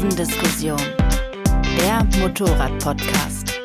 [0.00, 0.80] Kurvendiskussion,
[1.76, 3.60] der Motorrad-Podcast.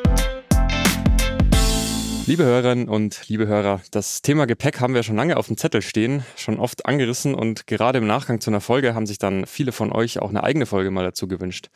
[2.26, 5.80] Liebe Hörerinnen und liebe Hörer, das Thema Gepäck haben wir schon lange auf dem Zettel
[5.80, 9.72] stehen, schon oft angerissen und gerade im Nachgang zu einer Folge haben sich dann viele
[9.72, 11.70] von euch auch eine eigene Folge mal dazu gewünscht.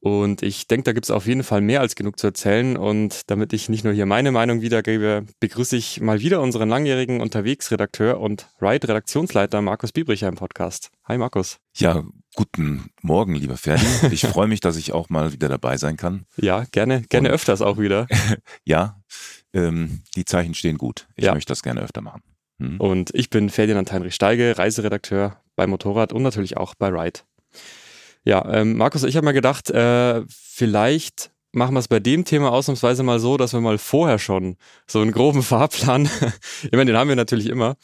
[0.00, 2.78] Und ich denke, da gibt es auf jeden Fall mehr als genug zu erzählen.
[2.78, 7.20] Und damit ich nicht nur hier meine Meinung wiedergebe, begrüße ich mal wieder unseren langjährigen
[7.20, 10.90] Unterwegsredakteur und Ride-Redaktionsleiter Markus Biebricher im Podcast.
[11.04, 11.58] Hi Markus.
[11.76, 12.02] Ja,
[12.34, 13.84] guten Morgen, lieber Ferdi.
[14.10, 16.26] Ich freue mich, dass ich auch mal wieder dabei sein kann.
[16.36, 18.06] Ja, gerne, gerne und, öfters auch wieder.
[18.64, 19.00] ja,
[19.52, 21.06] ähm, die Zeichen stehen gut.
[21.16, 21.34] Ich ja.
[21.34, 22.22] möchte das gerne öfter machen.
[22.58, 22.80] Hm.
[22.80, 27.20] Und ich bin Ferdinand Heinrich Steige, Reiseredakteur bei Motorrad und natürlich auch bei Ride.
[28.24, 32.52] Ja, ähm, Markus, ich habe mir gedacht, äh, vielleicht machen wir es bei dem Thema
[32.52, 36.08] ausnahmsweise mal so, dass wir mal vorher schon so einen groben Fahrplan,
[36.62, 37.76] ich meine, den haben wir natürlich immer,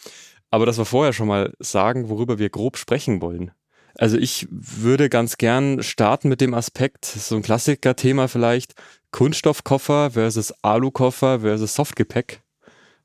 [0.51, 3.53] aber dass wir vorher schon mal sagen, worüber wir grob sprechen wollen.
[3.99, 8.75] Also ich würde ganz gern starten mit dem Aspekt, so ein Klassiker-Thema vielleicht,
[9.11, 12.41] Kunststoffkoffer versus Alukoffer versus Softgepäck.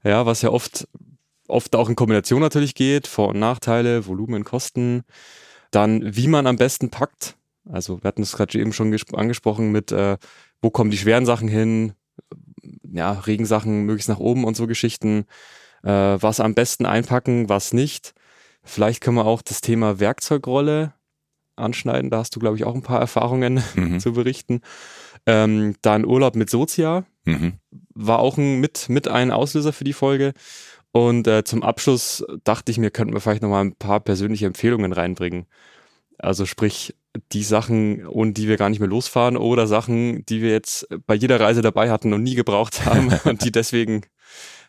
[0.03, 0.87] Ja, was ja oft,
[1.47, 5.03] oft auch in Kombination natürlich geht, Vor- und Nachteile, Volumen, Kosten.
[5.71, 7.37] Dann, wie man am besten packt.
[7.67, 10.17] Also wir hatten es gerade eben schon angesprochen mit, äh,
[10.61, 11.93] wo kommen die schweren Sachen hin,
[12.83, 15.25] ja, Regensachen möglichst nach oben und so Geschichten.
[15.81, 18.13] Äh, was am besten einpacken, was nicht.
[18.63, 20.93] Vielleicht können wir auch das Thema Werkzeugrolle
[21.55, 22.09] anschneiden.
[22.09, 23.99] Da hast du, glaube ich, auch ein paar Erfahrungen mhm.
[23.99, 24.61] zu berichten.
[25.25, 27.53] Ähm, dann Urlaub mit Sozia mhm.
[27.93, 30.33] war auch ein, mit, mit ein Auslöser für die Folge.
[30.91, 34.93] Und äh, zum Abschluss dachte ich mir, könnten wir vielleicht nochmal ein paar persönliche Empfehlungen
[34.93, 35.47] reinbringen.
[36.19, 36.95] Also sprich,
[37.31, 41.15] die Sachen, ohne die wir gar nicht mehr losfahren oder Sachen, die wir jetzt bei
[41.15, 44.01] jeder Reise dabei hatten und nie gebraucht haben und die deswegen,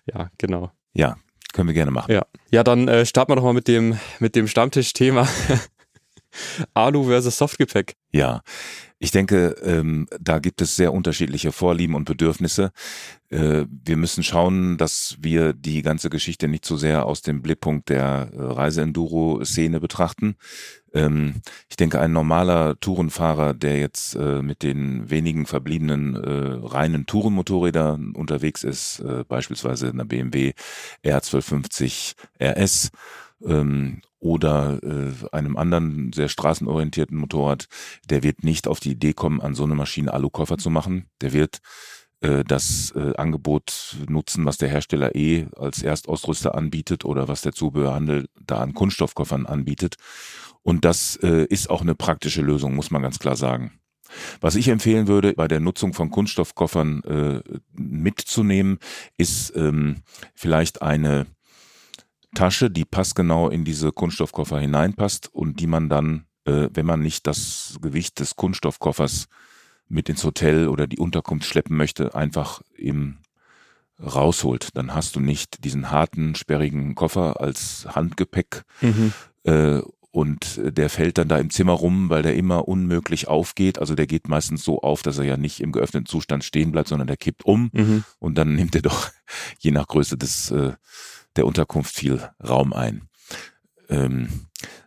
[0.07, 0.71] ja, genau.
[0.95, 1.17] Ja,
[1.55, 2.13] können wir gerne machen.
[2.13, 5.27] Ja, ja dann äh, starten wir doch mal mit dem, mit dem Stammtischthema.
[6.75, 7.95] Alu versus Softgepäck.
[8.13, 8.43] Ja,
[9.05, 12.73] ich denke, ähm, da gibt es sehr unterschiedliche Vorlieben und Bedürfnisse.
[13.29, 17.91] Äh, wir müssen schauen, dass wir die ganze Geschichte nicht so sehr aus dem Blickpunkt
[17.91, 20.37] der äh, Reise-Enduro-Szene betrachten.
[20.95, 27.05] Ähm, ich denke, ein normaler Tourenfahrer, der jetzt äh, mit den wenigen verbliebenen äh, reinen
[27.05, 30.55] Tourenmotorrädern unterwegs ist, äh, beispielsweise einer BMW
[31.05, 32.91] R1250 RS,
[34.25, 37.67] oder äh, einem anderen sehr straßenorientierten Motorrad,
[38.09, 41.11] der wird nicht auf die Idee kommen, an so eine Maschine Alukoffer zu machen.
[41.21, 41.59] Der wird
[42.23, 47.53] äh, das äh, Angebot nutzen, was der Hersteller eh als Erstausrüster anbietet oder was der
[47.53, 49.97] Zubehörhandel da an Kunststoffkoffern anbietet.
[50.63, 53.73] Und das äh, ist auch eine praktische Lösung, muss man ganz klar sagen.
[54.41, 57.43] Was ich empfehlen würde, bei der Nutzung von Kunststoffkoffern äh,
[57.73, 58.79] mitzunehmen,
[59.19, 59.97] ist ähm,
[60.35, 61.27] vielleicht eine
[62.35, 67.27] Tasche, die passgenau in diese Kunststoffkoffer hineinpasst und die man dann, äh, wenn man nicht
[67.27, 69.27] das Gewicht des Kunststoffkoffers
[69.89, 73.19] mit ins Hotel oder die Unterkunft schleppen möchte, einfach im
[74.01, 74.71] rausholt.
[74.75, 79.13] Dann hast du nicht diesen harten, sperrigen Koffer als Handgepäck mhm.
[79.45, 79.81] äh,
[80.11, 83.81] und der fällt dann da im Zimmer rum, weil der immer unmöglich aufgeht.
[83.81, 86.89] Also der geht meistens so auf, dass er ja nicht im geöffneten Zustand stehen bleibt,
[86.89, 88.05] sondern der kippt um mhm.
[88.21, 89.11] und dann nimmt er doch
[89.59, 90.75] je nach Größe des äh,
[91.37, 93.09] der Unterkunft viel Raum ein.
[93.89, 94.29] Ähm,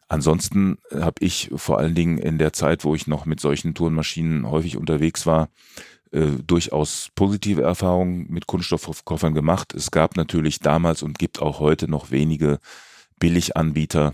[0.07, 4.49] ansonsten habe ich vor allen Dingen in der Zeit, wo ich noch mit solchen Tourenmaschinen
[4.49, 5.49] häufig unterwegs war,
[6.11, 9.73] äh, durchaus positive Erfahrungen mit Kunststoffkoffern gemacht.
[9.73, 12.59] Es gab natürlich damals und gibt auch heute noch wenige
[13.19, 14.13] Billiganbieter,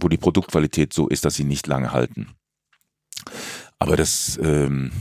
[0.00, 2.28] wo die Produktqualität so ist, dass sie nicht lange halten.
[3.78, 4.92] Aber das ähm,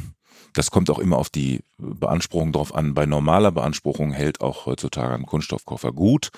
[0.53, 2.93] das kommt auch immer auf die Beanspruchung drauf an.
[2.93, 6.29] Bei normaler Beanspruchung hält auch heutzutage ein Kunststoffkoffer gut,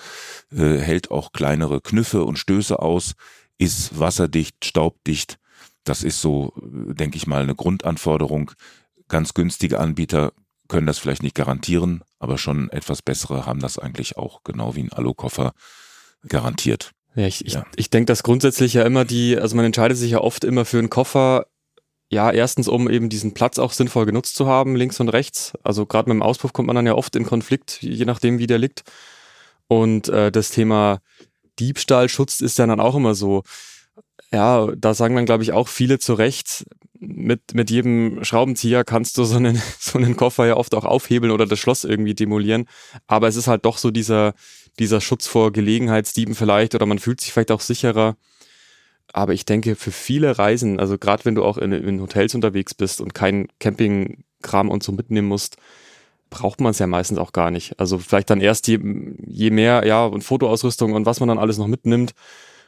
[0.52, 3.14] äh, hält auch kleinere Knüffe und Stöße aus,
[3.58, 5.38] ist wasserdicht, staubdicht.
[5.84, 8.50] Das ist so, denke ich mal, eine Grundanforderung.
[9.08, 10.32] Ganz günstige Anbieter
[10.68, 14.82] können das vielleicht nicht garantieren, aber schon etwas bessere haben das eigentlich auch, genau wie
[14.82, 15.52] ein Alukoffer,
[16.26, 16.90] garantiert.
[17.14, 17.64] Ja, ich, ja.
[17.72, 20.64] ich, ich denke, dass grundsätzlich ja immer die, also man entscheidet sich ja oft immer
[20.64, 21.46] für einen Koffer,
[22.08, 25.54] ja, erstens, um eben diesen Platz auch sinnvoll genutzt zu haben, links und rechts.
[25.62, 28.46] Also gerade mit dem Auspuff kommt man dann ja oft in Konflikt, je nachdem, wie
[28.46, 28.84] der liegt.
[29.66, 31.00] Und äh, das Thema
[31.58, 33.42] Diebstahlschutz ist ja dann auch immer so.
[34.32, 36.64] Ja, da sagen dann, glaube ich, auch viele zu Recht,
[37.00, 41.32] mit, mit jedem Schraubenzieher kannst du so einen, so einen Koffer ja oft auch aufhebeln
[41.32, 42.66] oder das Schloss irgendwie demolieren.
[43.06, 44.34] Aber es ist halt doch so dieser,
[44.78, 48.16] dieser Schutz vor Gelegenheitsdieben vielleicht oder man fühlt sich vielleicht auch sicherer.
[49.12, 52.74] Aber ich denke, für viele Reisen, also gerade wenn du auch in, in Hotels unterwegs
[52.74, 55.56] bist und keinen Campingkram und so mitnehmen musst,
[56.30, 57.78] braucht man es ja meistens auch gar nicht.
[57.78, 58.78] Also vielleicht dann erst je,
[59.26, 62.12] je mehr, ja, und Fotoausrüstung und was man dann alles noch mitnimmt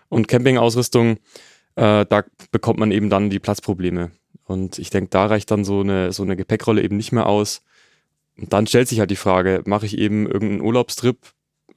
[0.09, 1.19] und Campingausrüstung,
[1.75, 4.13] äh, da bekommt man eben dann die Platzprobleme.
[4.45, 7.63] Und ich denke, da reicht dann so eine, so eine Gepäckrolle eben nicht mehr aus.
[8.39, 11.19] Und dann stellt sich halt die Frage, mache ich eben irgendeinen Urlaubstrip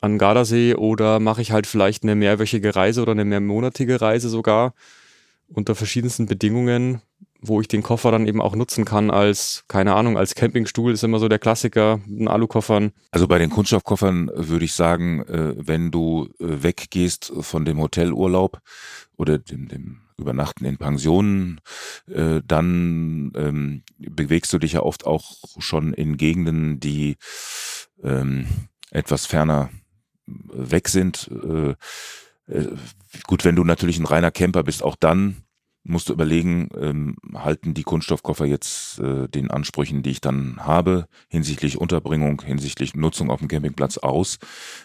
[0.02, 4.74] an Gardasee oder mache ich halt vielleicht eine mehrwöchige Reise oder eine mehrmonatige Reise sogar
[5.48, 7.02] unter verschiedensten Bedingungen,
[7.42, 11.04] wo ich den Koffer dann eben auch nutzen kann als, keine Ahnung, als Campingstuhl ist
[11.04, 12.92] immer so der Klassiker, ein Alukoffern.
[13.12, 18.60] Also bei den Kunststoffkoffern würde ich sagen, äh, wenn du äh, weggehst von dem Hotelurlaub
[19.18, 21.60] oder dem, dem Übernachten in Pensionen,
[22.08, 27.18] äh, dann ähm, bewegst du dich ja oft auch schon in Gegenden, die
[28.04, 28.48] ähm,
[28.92, 29.70] etwas ferner
[30.52, 31.30] weg sind.
[31.32, 31.76] Äh,
[32.52, 32.76] äh,
[33.28, 35.44] gut, wenn du natürlich ein reiner Camper bist, auch dann
[35.84, 41.08] musst du überlegen, ähm, halten die Kunststoffkoffer jetzt äh, den Ansprüchen, die ich dann habe,
[41.28, 44.38] hinsichtlich Unterbringung, hinsichtlich Nutzung auf dem Campingplatz aus.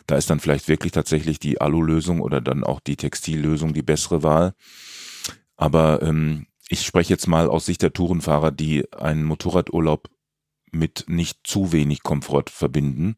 [0.06, 4.22] Da ist dann vielleicht wirklich tatsächlich die Alu-Lösung oder dann auch die Textillösung die bessere
[4.22, 4.54] Wahl.
[5.56, 10.08] Aber ähm, ich spreche jetzt mal aus Sicht der Tourenfahrer, die einen Motorradurlaub
[10.72, 13.16] mit nicht zu wenig Komfort verbinden.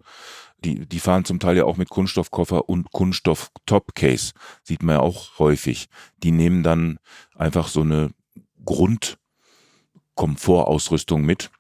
[0.65, 4.33] Die, die fahren zum Teil ja auch mit Kunststoffkoffer und Kunststoff-Topcase.
[4.63, 5.89] Sieht man ja auch häufig.
[6.23, 6.99] Die nehmen dann
[7.37, 8.11] einfach so eine
[8.65, 11.51] Grundkomfortausrüstung mit.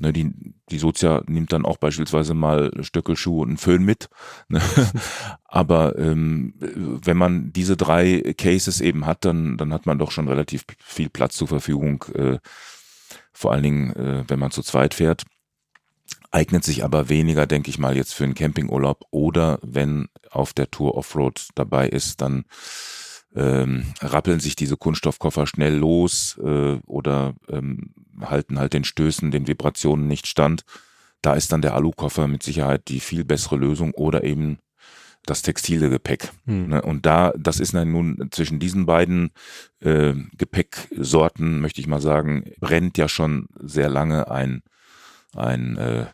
[0.00, 0.32] Ne, die,
[0.70, 4.08] die Sozia nimmt dann auch beispielsweise mal Stöckelschuhe und einen Föhn mit.
[4.48, 4.60] Ne?
[5.44, 10.28] Aber ähm, wenn man diese drei Cases eben hat, dann, dann hat man doch schon
[10.28, 12.04] relativ viel Platz zur Verfügung.
[12.14, 12.38] Äh,
[13.32, 15.24] vor allen Dingen, äh, wenn man zu zweit fährt
[16.34, 20.70] eignet sich aber weniger, denke ich mal, jetzt für einen Campingurlaub oder wenn auf der
[20.70, 22.44] Tour Offroad dabei ist, dann
[23.36, 29.46] ähm, rappeln sich diese Kunststoffkoffer schnell los äh, oder ähm, halten halt den Stößen, den
[29.46, 30.64] Vibrationen nicht stand.
[31.22, 34.58] Da ist dann der Alukoffer mit Sicherheit die viel bessere Lösung oder eben
[35.26, 36.32] das textile Gepäck.
[36.46, 36.68] Hm.
[36.68, 36.82] Ne?
[36.82, 39.30] Und da, das ist dann nun zwischen diesen beiden
[39.80, 44.62] äh, Gepäcksorten, möchte ich mal sagen, brennt ja schon sehr lange ein
[45.36, 46.06] ein äh,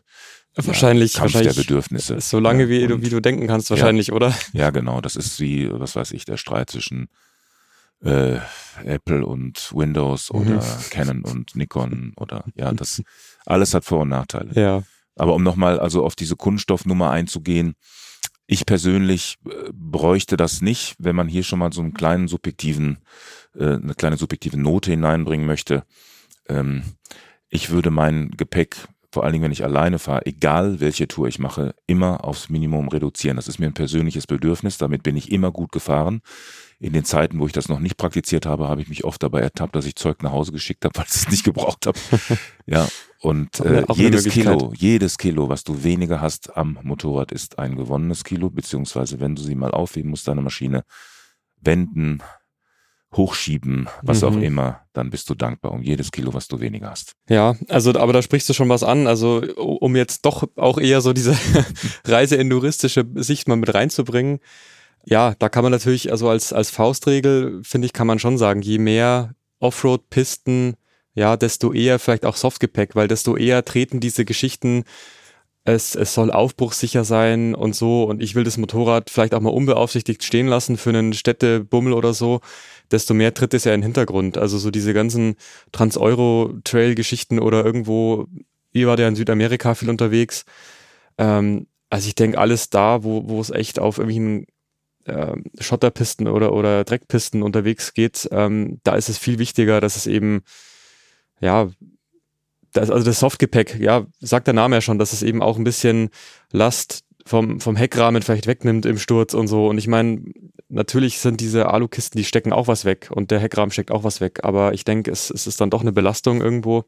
[0.55, 2.19] wahrscheinlich, ja, Kampf wahrscheinlich der Bedürfnisse.
[2.19, 4.35] So lange, wie, du, wie du denken kannst, wahrscheinlich, ja, oder?
[4.53, 5.01] Ja, genau.
[5.01, 7.09] Das ist wie, was weiß ich, der Streit zwischen
[8.03, 8.37] äh,
[8.83, 10.89] Apple und Windows oder mhm.
[10.89, 13.01] Canon und Nikon oder ja, das
[13.45, 14.59] alles hat Vor- und Nachteile.
[14.59, 14.83] Ja.
[15.15, 17.75] Aber um nochmal also auf diese Kunststoffnummer einzugehen,
[18.47, 22.97] ich persönlich äh, bräuchte das nicht, wenn man hier schon mal so einen kleinen subjektiven,
[23.55, 25.83] äh, eine kleine subjektive Note hineinbringen möchte.
[26.49, 26.83] Ähm,
[27.49, 31.37] ich würde mein Gepäck vor allen Dingen, wenn ich alleine fahre, egal welche Tour ich
[31.37, 33.35] mache, immer aufs Minimum reduzieren.
[33.35, 34.77] Das ist mir ein persönliches Bedürfnis.
[34.77, 36.21] Damit bin ich immer gut gefahren.
[36.79, 39.41] In den Zeiten, wo ich das noch nicht praktiziert habe, habe ich mich oft dabei
[39.41, 41.99] ertappt, dass ich Zeug nach Hause geschickt habe, weil ich es nicht gebraucht habe.
[42.65, 42.87] ja,
[43.19, 48.23] und äh, jedes Kilo, jedes Kilo, was du weniger hast am Motorrad, ist ein gewonnenes
[48.23, 50.83] Kilo, beziehungsweise wenn du sie mal aufheben musst, deine Maschine
[51.59, 52.23] wenden,
[53.13, 54.27] hochschieben, was mhm.
[54.27, 57.13] auch immer, dann bist du dankbar um jedes Kilo, was du weniger hast.
[57.29, 59.07] Ja, also aber da sprichst du schon was an.
[59.07, 61.35] Also um jetzt doch auch eher so diese
[62.05, 64.39] reiseenduristische Sicht mal mit reinzubringen.
[65.05, 68.61] Ja, da kann man natürlich, also als, als Faustregel, finde ich, kann man schon sagen,
[68.61, 70.75] je mehr Offroad-Pisten,
[71.13, 74.83] ja, desto eher vielleicht auch Softgepäck, weil desto eher treten diese Geschichten
[75.63, 79.49] es, es soll aufbruchssicher sein und so und ich will das Motorrad vielleicht auch mal
[79.49, 82.41] unbeaufsichtigt stehen lassen für einen Städtebummel oder so,
[82.91, 84.37] desto mehr tritt es ja in den Hintergrund.
[84.37, 85.35] Also so diese ganzen
[85.71, 88.27] Trans-Euro-Trail-Geschichten oder irgendwo,
[88.71, 90.45] ihr wart ja in Südamerika viel unterwegs.
[91.17, 94.45] Ähm, also ich denke, alles da, wo, wo es echt auf irgendwelchen
[95.05, 100.07] äh, Schotterpisten oder, oder Dreckpisten unterwegs geht, ähm, da ist es viel wichtiger, dass es
[100.07, 100.43] eben
[101.39, 101.69] ja
[102.73, 105.63] das, also das Softgepäck, ja, sagt der Name ja schon, dass es eben auch ein
[105.63, 106.09] bisschen
[106.51, 109.67] Last vom, vom Heckrahmen vielleicht wegnimmt im Sturz und so.
[109.67, 110.23] Und ich meine,
[110.71, 114.21] natürlich sind diese Alukisten, die stecken auch was weg und der Heckrahmen steckt auch was
[114.21, 114.39] weg.
[114.43, 116.85] Aber ich denke, es, es ist dann doch eine Belastung irgendwo.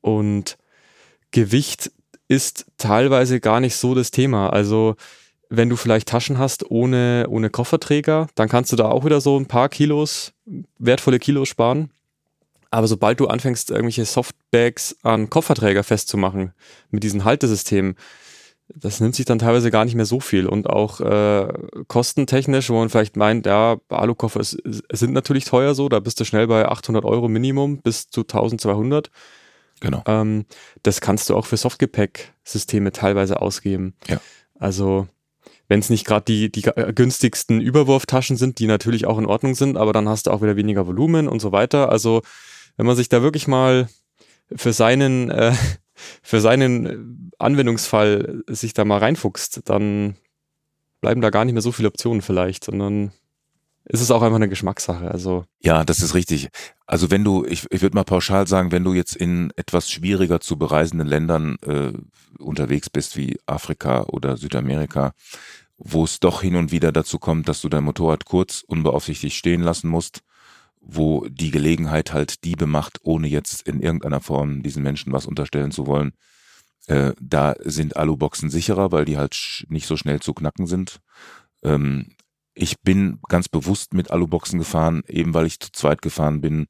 [0.00, 0.58] Und
[1.30, 1.92] Gewicht
[2.28, 4.50] ist teilweise gar nicht so das Thema.
[4.50, 4.96] Also
[5.48, 9.38] wenn du vielleicht Taschen hast ohne, ohne Kofferträger, dann kannst du da auch wieder so
[9.38, 10.32] ein paar Kilos,
[10.78, 11.90] wertvolle Kilos sparen.
[12.70, 16.52] Aber sobald du anfängst, irgendwelche Softbags an Kofferträger festzumachen,
[16.90, 17.96] mit diesen Haltesystemen,
[18.74, 20.46] das nimmt sich dann teilweise gar nicht mehr so viel.
[20.46, 21.48] Und auch äh,
[21.88, 24.62] kostentechnisch, wo man vielleicht meint, ja, Alukoffer ist,
[24.92, 29.10] sind natürlich teuer so, da bist du schnell bei 800 Euro Minimum bis zu 1200.
[29.80, 30.02] Genau.
[30.06, 30.44] Ähm,
[30.82, 33.94] das kannst du auch für Softgepäck-Systeme teilweise ausgeben.
[34.08, 34.20] Ja.
[34.58, 35.08] Also
[35.68, 39.76] wenn es nicht gerade die, die günstigsten Überwurftaschen sind, die natürlich auch in Ordnung sind,
[39.76, 41.90] aber dann hast du auch wieder weniger Volumen und so weiter.
[41.90, 42.22] Also
[42.76, 43.88] wenn man sich da wirklich mal
[44.54, 45.54] für seinen, äh,
[46.22, 50.16] für seinen Anwendungsfall sich da mal reinfuchst, dann
[51.00, 53.12] bleiben da gar nicht mehr so viele Optionen vielleicht, sondern
[53.84, 55.10] ist es auch einfach eine Geschmackssache.
[55.10, 56.48] Also ja, das ist richtig.
[56.86, 60.40] Also wenn du, ich, ich würde mal pauschal sagen, wenn du jetzt in etwas schwieriger
[60.40, 61.92] zu bereisenden Ländern äh,
[62.38, 65.12] unterwegs bist, wie Afrika oder Südamerika,
[65.78, 69.62] wo es doch hin und wieder dazu kommt, dass du dein Motorrad kurz unbeaufsichtigt stehen
[69.62, 70.20] lassen musst,
[70.80, 75.70] wo die Gelegenheit halt Diebe macht, ohne jetzt in irgendeiner Form diesen Menschen was unterstellen
[75.70, 76.12] zu wollen.
[76.86, 81.00] Äh, da sind Aluboxen sicherer, weil die halt nicht so schnell zu knacken sind.
[81.62, 82.16] Ähm,
[82.54, 86.66] ich bin ganz bewusst mit Aluboxen gefahren, eben weil ich zu zweit gefahren bin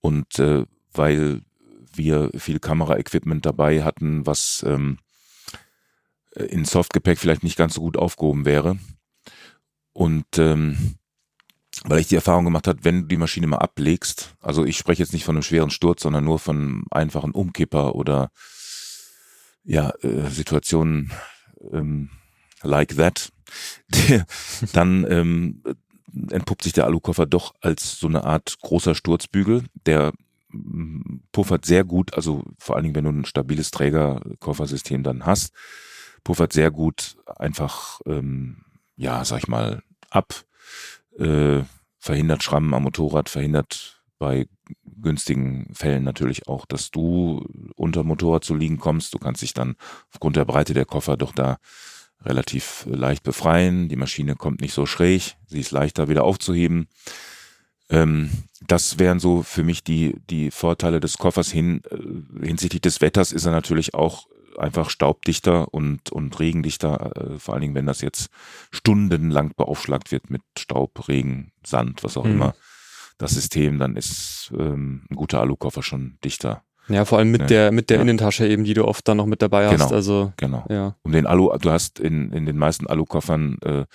[0.00, 1.42] und äh, weil
[1.94, 4.98] wir viel Kameraequipment dabei hatten, was ähm,
[6.34, 8.78] in Softgepäck vielleicht nicht ganz so gut aufgehoben wäre.
[9.92, 10.96] Und ähm,
[11.84, 15.02] weil ich die Erfahrung gemacht habe, wenn du die Maschine mal ablegst, also ich spreche
[15.02, 18.30] jetzt nicht von einem schweren Sturz, sondern nur von einem einfachen Umkipper oder
[19.64, 21.12] ja, äh, Situationen
[21.72, 22.10] ähm,
[22.62, 23.32] like that,
[24.72, 25.62] dann ähm,
[26.30, 30.12] entpuppt sich der Alukoffer doch als so eine Art großer Sturzbügel, der
[30.50, 35.52] mm, puffert sehr gut, also vor allen Dingen, wenn du ein stabiles Trägerkoffersystem dann hast,
[36.24, 38.64] puffert sehr gut einfach, ähm,
[38.96, 40.44] ja, sag ich mal, ab,
[41.18, 41.62] äh,
[41.98, 44.46] verhindert Schrammen am Motorrad, verhindert bei
[45.00, 47.46] günstigen Fällen natürlich auch, dass du
[47.76, 49.14] unter Motorrad zu liegen kommst.
[49.14, 49.76] Du kannst dich dann
[50.12, 51.58] aufgrund der Breite der Koffer doch da
[52.24, 53.88] relativ leicht befreien.
[53.88, 56.88] Die Maschine kommt nicht so schräg, sie ist leichter wieder aufzuheben.
[57.88, 58.30] Ähm,
[58.66, 61.82] das wären so für mich die, die Vorteile des Koffers hin.
[61.90, 64.26] Äh, hinsichtlich des Wetters ist er natürlich auch
[64.58, 68.30] einfach staubdichter und, und regendichter, äh, vor allen Dingen, wenn das jetzt
[68.70, 72.32] stundenlang beaufschlagt wird mit Staub, Regen, Sand, was auch mhm.
[72.32, 72.54] immer,
[73.18, 76.62] das System, dann ist ähm, ein guter Alukoffer schon dichter.
[76.88, 77.46] Ja, vor allem mit ja.
[77.46, 78.02] der mit der ja.
[78.02, 79.78] Innentasche eben, die du oft dann noch mit dabei hast.
[79.78, 80.64] Genau, also genau.
[80.68, 80.94] Ja.
[81.02, 83.86] Um den Alu, du hast in in den meisten Alukoffern äh,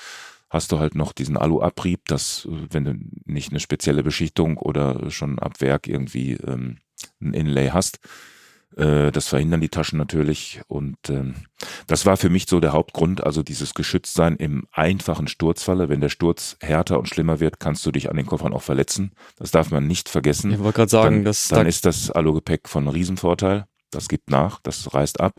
[0.49, 5.39] hast du halt noch diesen Aluabrieb, dass wenn du nicht eine spezielle Beschichtung oder schon
[5.39, 6.79] ab Werk irgendwie ähm,
[7.21, 7.99] ein Inlay hast,
[8.77, 10.61] äh, das verhindern die Taschen natürlich.
[10.67, 11.35] Und ähm,
[11.87, 15.89] das war für mich so der Hauptgrund, also dieses Geschütztsein im einfachen Sturzfalle.
[15.89, 19.11] Wenn der Sturz härter und schlimmer wird, kannst du dich an den Koffern auch verletzen.
[19.37, 20.51] Das darf man nicht vergessen.
[20.51, 23.65] Ich wollte gerade sagen, dann, dass dann ist das Alugepäck von Riesenvorteil.
[23.91, 25.33] Das gibt nach, das reißt ab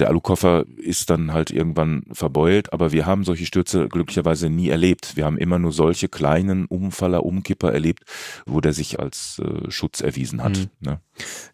[0.00, 5.16] der Alukoffer ist dann halt irgendwann verbeult, aber wir haben solche Stürze glücklicherweise nie erlebt.
[5.16, 8.02] Wir haben immer nur solche kleinen Umfaller, Umkipper erlebt,
[8.44, 10.58] wo der sich als äh, Schutz erwiesen hat.
[10.58, 10.70] Mhm.
[10.80, 11.00] Ne?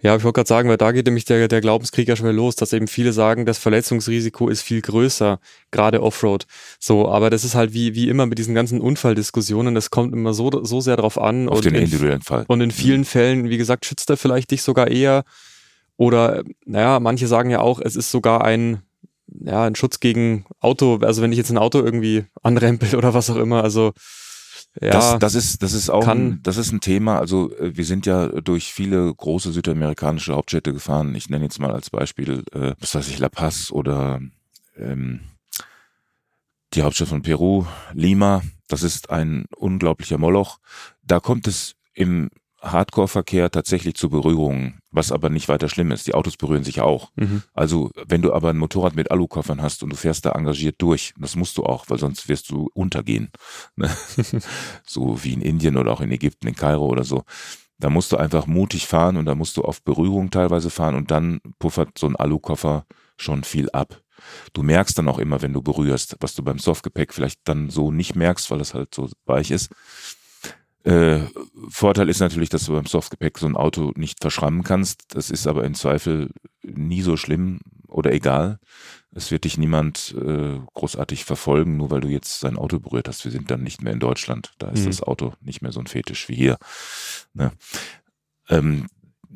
[0.01, 2.33] Ja, ich wollte gerade sagen, weil da geht nämlich der, der Glaubenskrieg ja schon wieder
[2.33, 5.39] los, dass eben viele sagen, das Verletzungsrisiko ist viel größer,
[5.71, 6.47] gerade Offroad.
[6.79, 10.33] So, aber das ist halt wie, wie immer mit diesen ganzen Unfalldiskussionen, das kommt immer
[10.33, 11.51] so, so sehr drauf an.
[11.51, 12.45] Auf den individuellen in, Fall.
[12.49, 13.05] Und in vielen mhm.
[13.05, 15.25] Fällen, wie gesagt, schützt er vielleicht dich sogar eher
[16.01, 18.81] oder, naja, manche sagen ja auch, es ist sogar ein,
[19.27, 23.29] ja, ein Schutz gegen Auto, also wenn ich jetzt ein Auto irgendwie anrempel oder was
[23.29, 23.93] auch immer, also
[24.81, 27.19] ja, das, das ist das ist auch ein, das ist ein Thema.
[27.19, 31.15] Also äh, wir sind ja durch viele große südamerikanische Hauptstädte gefahren.
[31.15, 34.23] Ich nenne jetzt mal als Beispiel, äh, was weiß ich, La Paz oder
[34.79, 35.21] ähm,
[36.73, 38.41] die Hauptstadt von Peru, Lima.
[38.69, 40.61] Das ist ein unglaublicher Moloch.
[41.03, 46.07] Da kommt es im Hardcore-Verkehr tatsächlich zu Berührungen, was aber nicht weiter schlimm ist.
[46.07, 47.11] Die Autos berühren sich auch.
[47.17, 47.43] Mhm.
[47.55, 51.15] Also wenn du aber ein Motorrad mit Alukoffern hast und du fährst da engagiert durch,
[51.19, 53.31] das musst du auch, weil sonst wirst du untergehen.
[53.77, 53.91] Ne?
[54.87, 57.23] so wie in Indien oder auch in Ägypten, in Kairo oder so.
[57.79, 61.11] Da musst du einfach mutig fahren und da musst du auf Berührung teilweise fahren und
[61.11, 62.85] dann puffert so ein Alukoffer
[63.17, 64.03] schon viel ab.
[64.53, 67.91] Du merkst dann auch immer, wenn du berührst, was du beim Softgepäck vielleicht dann so
[67.91, 69.71] nicht merkst, weil es halt so weich ist.
[70.85, 71.21] Äh,
[71.69, 75.15] Vorteil ist natürlich, dass du beim Softgepäck so ein Auto nicht verschrammen kannst.
[75.15, 76.31] Das ist aber im Zweifel
[76.63, 78.59] nie so schlimm oder egal.
[79.13, 83.25] Es wird dich niemand äh, großartig verfolgen, nur weil du jetzt sein Auto berührt hast.
[83.25, 84.53] Wir sind dann nicht mehr in Deutschland.
[84.59, 84.87] Da ist mhm.
[84.87, 86.59] das Auto nicht mehr so ein Fetisch wie hier.
[87.35, 87.53] Ne?
[88.49, 88.87] Ähm,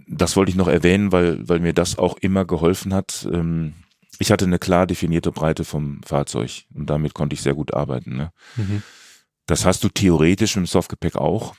[0.07, 3.29] das wollte ich noch erwähnen, weil, weil mir das auch immer geholfen hat.
[3.31, 3.75] Ähm,
[4.19, 8.17] ich hatte eine klar definierte Breite vom Fahrzeug und damit konnte ich sehr gut arbeiten.
[8.17, 8.33] Ne?
[8.57, 8.83] Mhm.
[9.47, 11.55] Das hast du theoretisch im Softgepäck auch.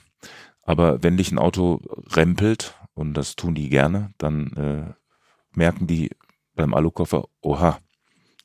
[0.64, 4.94] Aber wenn dich ein Auto rempelt, und das tun die gerne, dann äh,
[5.52, 6.12] merken die
[6.56, 7.80] beim Alukoffer, oha,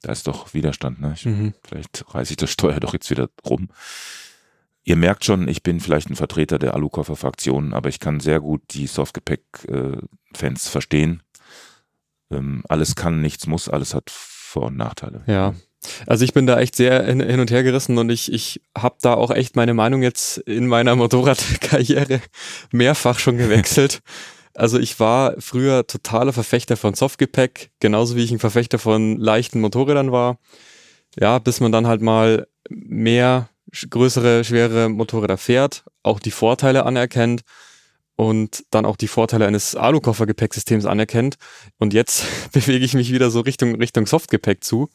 [0.02, 1.00] da ist doch Widerstand.
[1.00, 1.12] Ne?
[1.14, 1.54] Ich, mhm.
[1.62, 3.68] Vielleicht reiße ich das Steuer doch jetzt wieder rum.
[4.82, 8.62] Ihr merkt schon, ich bin vielleicht ein Vertreter der Alukoffer-Fraktion, aber ich kann sehr gut
[8.70, 11.22] die Softgepäck-Fans äh, verstehen.
[12.30, 15.22] Ähm, alles kann, nichts muss, alles hat Vor- und Nachteile.
[15.26, 15.54] Ja,
[16.06, 18.96] also ich bin da echt sehr hin, hin und her gerissen und ich, ich habe
[19.00, 22.20] da auch echt meine Meinung jetzt in meiner Motorradkarriere
[22.70, 24.00] mehrfach schon gewechselt.
[24.52, 29.60] Also ich war früher totaler Verfechter von Softgepäck, genauso wie ich ein Verfechter von leichten
[29.60, 30.38] Motorrädern war.
[31.18, 33.48] Ja, bis man dann halt mal mehr
[33.88, 37.42] größere, schwere Motorräder fährt, auch die Vorteile anerkennt
[38.16, 41.36] und dann auch die Vorteile eines Alukoffergepäcksystems anerkennt.
[41.78, 44.90] Und jetzt bewege ich mich wieder so Richtung, Richtung Softgepäck zu.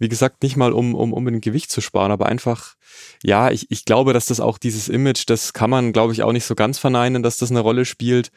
[0.00, 2.74] Wie gesagt, nicht mal um, um unbedingt Gewicht zu sparen, aber einfach,
[3.22, 6.32] ja, ich, ich glaube, dass das auch dieses Image, das kann man, glaube ich, auch
[6.32, 8.32] nicht so ganz verneinen, dass das eine Rolle spielt,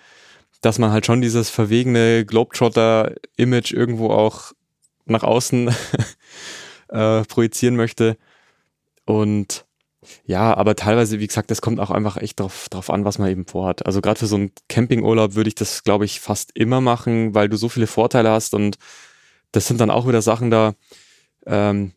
[0.61, 4.51] dass man halt schon dieses verwegene Globetrotter-Image irgendwo auch
[5.05, 5.69] nach außen
[6.89, 8.17] äh, projizieren möchte.
[9.05, 9.65] Und
[10.25, 13.29] ja, aber teilweise, wie gesagt, das kommt auch einfach echt drauf, drauf an, was man
[13.29, 13.85] eben vorhat.
[13.85, 17.47] Also gerade für so einen Campingurlaub würde ich das, glaube ich, fast immer machen, weil
[17.47, 18.77] du so viele Vorteile hast und
[19.53, 20.73] das sind dann auch wieder Sachen da,
[21.45, 21.93] ähm,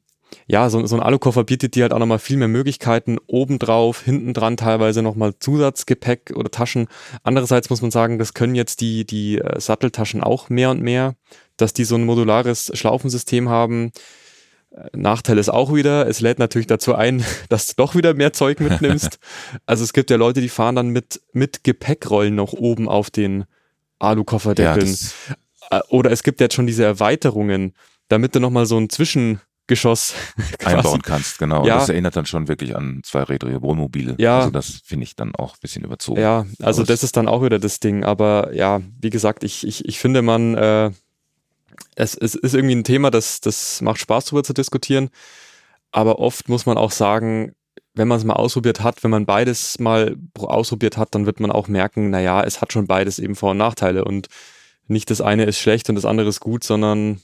[0.46, 4.34] ja, so, so ein Alukoffer bietet dir halt auch nochmal viel mehr Möglichkeiten, obendrauf, hinten
[4.34, 6.88] dran teilweise nochmal Zusatzgepäck oder Taschen.
[7.22, 11.14] Andererseits muss man sagen, das können jetzt die, die äh, Satteltaschen auch mehr und mehr,
[11.56, 13.92] dass die so ein modulares Schlaufensystem haben.
[14.70, 18.32] Äh, Nachteil ist auch wieder, es lädt natürlich dazu ein, dass du doch wieder mehr
[18.32, 19.18] Zeug mitnimmst.
[19.66, 23.44] also es gibt ja Leute, die fahren dann mit, mit Gepäckrollen noch oben auf den
[23.98, 24.96] Alukofferdeckeln.
[25.70, 27.74] Ja, äh, Oder es gibt jetzt schon diese Erweiterungen,
[28.08, 30.14] damit du nochmal so ein Zwischengeschoss
[30.64, 31.66] einbauen kannst, genau.
[31.66, 31.76] Ja.
[31.78, 34.14] Das erinnert dann schon wirklich an zweirädrige Wohnmobile.
[34.18, 34.38] Ja.
[34.38, 36.20] Also das finde ich dann auch ein bisschen überzogen.
[36.20, 38.04] Ja, also das ist dann auch wieder das Ding.
[38.04, 40.90] Aber ja, wie gesagt, ich, ich, ich finde man, äh,
[41.94, 45.10] es, es ist irgendwie ein Thema, das, das macht Spaß darüber zu diskutieren.
[45.92, 47.52] Aber oft muss man auch sagen,
[47.94, 51.50] wenn man es mal ausprobiert hat, wenn man beides mal ausprobiert hat, dann wird man
[51.50, 54.28] auch merken, naja, es hat schon beides eben Vor- und Nachteile und
[54.86, 57.20] nicht das eine ist schlecht und das andere ist gut, sondern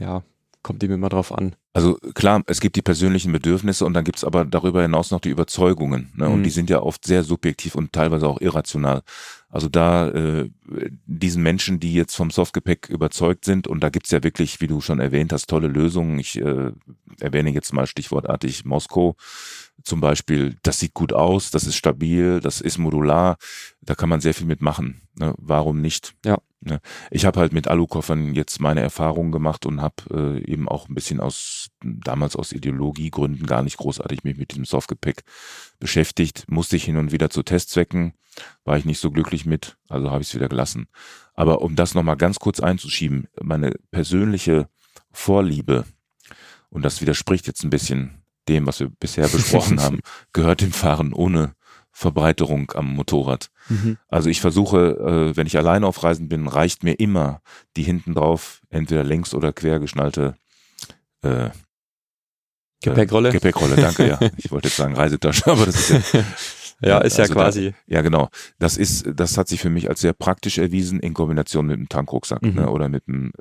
[0.00, 0.22] ja,
[0.62, 1.54] kommt eben immer drauf an.
[1.72, 5.20] Also klar, es gibt die persönlichen Bedürfnisse und dann gibt es aber darüber hinaus noch
[5.20, 6.12] die Überzeugungen.
[6.16, 6.28] Ne?
[6.28, 6.42] Und mhm.
[6.42, 9.02] die sind ja oft sehr subjektiv und teilweise auch irrational.
[9.48, 10.50] Also da äh,
[11.06, 14.80] diesen Menschen, die jetzt vom Softgepäck überzeugt sind, und da gibt's ja wirklich, wie du
[14.80, 16.18] schon erwähnt hast, tolle Lösungen.
[16.18, 16.72] Ich äh,
[17.20, 19.14] erwähne jetzt mal stichwortartig Moskau
[19.84, 20.56] zum Beispiel.
[20.62, 23.36] Das sieht gut aus, das ist stabil, das ist modular,
[23.80, 25.02] da kann man sehr viel mitmachen.
[25.14, 25.34] Ne?
[25.38, 26.14] Warum nicht?
[26.24, 26.38] Ja.
[26.60, 26.80] Ne?
[27.10, 30.94] Ich habe halt mit Alukoffern jetzt meine Erfahrungen gemacht und habe äh, eben auch ein
[30.94, 35.24] bisschen aus damals aus Ideologiegründen gar nicht großartig mich mit diesem Softgepäck
[35.78, 36.44] beschäftigt.
[36.48, 38.12] Musste ich hin und wieder zu Testzwecken,
[38.64, 40.88] war ich nicht so glücklich mit, also habe ich es wieder gelassen.
[41.34, 44.68] Aber um das nochmal ganz kurz einzuschieben, meine persönliche
[45.12, 45.86] Vorliebe,
[46.68, 50.00] und das widerspricht jetzt ein bisschen dem, was wir bisher besprochen haben,
[50.32, 51.54] gehört dem Fahren ohne
[52.00, 53.50] Verbreiterung am Motorrad.
[53.68, 53.98] Mhm.
[54.08, 57.42] Also ich versuche, äh, wenn ich alleine auf Reisen bin, reicht mir immer
[57.76, 60.34] die hinten drauf entweder längs oder quer geschnallte
[61.20, 61.50] äh,
[62.82, 63.28] Gepäckrolle.
[63.28, 64.18] Äh, Gepäckrolle, danke, ja.
[64.38, 66.24] Ich wollte jetzt sagen Reisetasche, aber das ist ja.
[66.80, 67.74] ja, ist ja also quasi.
[67.86, 68.30] Da, ja, genau.
[68.58, 71.90] Das ist, das hat sich für mich als sehr praktisch erwiesen in Kombination mit einem
[71.90, 72.54] Tankrucksack mhm.
[72.54, 73.32] ne, oder mit einem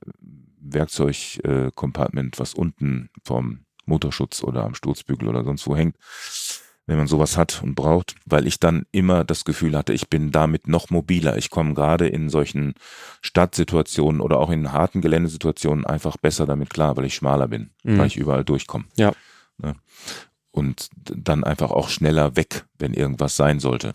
[0.59, 5.95] Werkzeugcompartment, äh, was unten vom Motorschutz oder am Sturzbügel oder sonst wo hängt
[6.89, 10.31] wenn man sowas hat und braucht, weil ich dann immer das Gefühl hatte, ich bin
[10.31, 11.37] damit noch mobiler.
[11.37, 12.73] Ich komme gerade in solchen
[13.21, 17.99] Stadtsituationen oder auch in harten Geländesituationen einfach besser damit klar, weil ich schmaler bin, mhm.
[17.99, 18.85] weil ich überall durchkomme.
[18.95, 19.11] Ja.
[19.59, 19.75] Ne?
[20.49, 23.93] Und dann einfach auch schneller weg, wenn irgendwas sein sollte.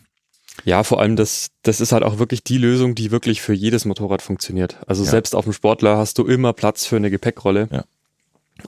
[0.65, 3.87] Ja, vor allem das, das ist halt auch wirklich die Lösung, die wirklich für jedes
[3.87, 4.79] Motorrad funktioniert.
[4.87, 5.11] Also ja.
[5.11, 7.67] selbst auf dem Sportler hast du immer Platz für eine Gepäckrolle.
[7.73, 7.85] Ja.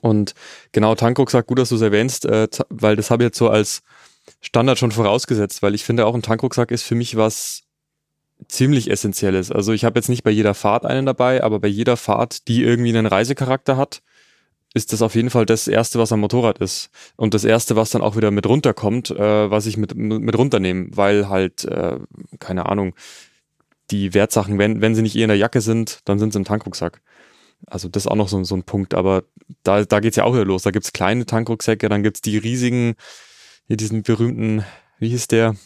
[0.01, 0.35] Und
[0.73, 3.83] genau, Tankrucksack, gut, dass du es erwähnst, äh, weil das habe ich jetzt so als
[4.41, 7.63] Standard schon vorausgesetzt, weil ich finde auch ein Tankrucksack ist für mich was
[8.49, 9.51] ziemlich essentielles.
[9.51, 12.63] Also ich habe jetzt nicht bei jeder Fahrt einen dabei, aber bei jeder Fahrt, die
[12.63, 14.03] irgendwie einen Reisecharakter hat,
[14.75, 16.91] ist das auf jeden Fall das erste, was am Motorrad ist.
[17.17, 20.89] Und das erste, was dann auch wieder mit runterkommt, äh, was ich mit, mit runternehme,
[20.91, 21.99] weil halt, äh,
[22.39, 22.95] keine Ahnung,
[23.91, 26.45] die Wertsachen, wenn, wenn sie nicht eh in der Jacke sind, dann sind sie im
[26.45, 27.01] Tankrucksack.
[27.67, 29.25] Also das ist auch noch so, so ein Punkt, aber
[29.63, 30.63] da, da geht's ja auch wieder los.
[30.63, 32.97] Da gibt's kleine Tankrucksäcke, dann gibt's die riesigen
[33.67, 34.65] hier diesen berühmten,
[34.99, 35.57] wie hieß der?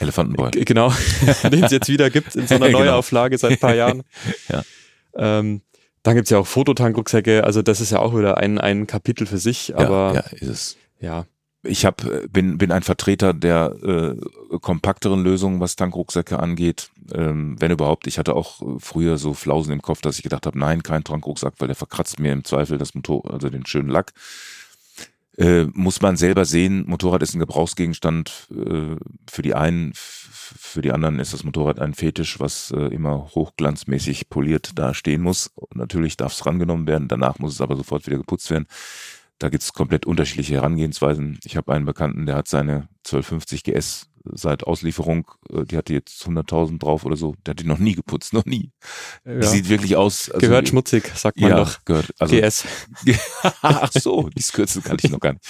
[0.00, 0.50] Elefantenboy.
[0.50, 0.92] Genau,
[1.50, 2.80] den es jetzt wieder gibt in so einer genau.
[2.80, 4.02] Neuauflage seit ein paar Jahren.
[4.48, 4.62] ja.
[5.14, 5.62] Ähm,
[6.02, 9.38] dann gibt's ja auch Fototankrucksäcke, also das ist ja auch wieder ein, ein Kapitel für
[9.38, 10.76] sich, aber ja, ja ist es.
[11.00, 11.26] Ja.
[11.62, 16.90] Ich hab, bin, bin ein Vertreter der äh, kompakteren Lösungen, was Tankrucksäcke angeht.
[17.12, 20.56] Ähm, wenn überhaupt, ich hatte auch früher so Flausen im Kopf, dass ich gedacht habe,
[20.56, 24.12] nein, kein Tankrucksack, weil der verkratzt mir im Zweifel das Motor, also den schönen Lack
[25.38, 28.96] äh, muss man selber sehen, Motorrad ist ein Gebrauchsgegenstand äh,
[29.30, 34.30] für die einen, für die anderen ist das Motorrad ein Fetisch, was äh, immer hochglanzmäßig
[34.30, 35.48] poliert da stehen muss.
[35.54, 38.66] Und natürlich darf es rangenommen werden, danach muss es aber sofort wieder geputzt werden.
[39.38, 41.38] Da gibt's komplett unterschiedliche Herangehensweisen.
[41.44, 46.26] Ich habe einen Bekannten, der hat seine 1250 GS seit Auslieferung, äh, die hatte jetzt
[46.26, 48.70] 100.000 drauf oder so, der hat die noch nie geputzt, noch nie.
[49.24, 49.38] Ja.
[49.40, 50.30] Die sieht wirklich aus.
[50.30, 51.84] Also, gehört schmutzig, sagt man ja, doch.
[51.84, 52.12] gehört.
[52.18, 52.64] Also, GS.
[53.62, 55.44] Ach so, die Kürzel kann ich noch gar nicht.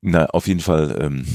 [0.00, 1.26] Na, auf jeden Fall, ähm,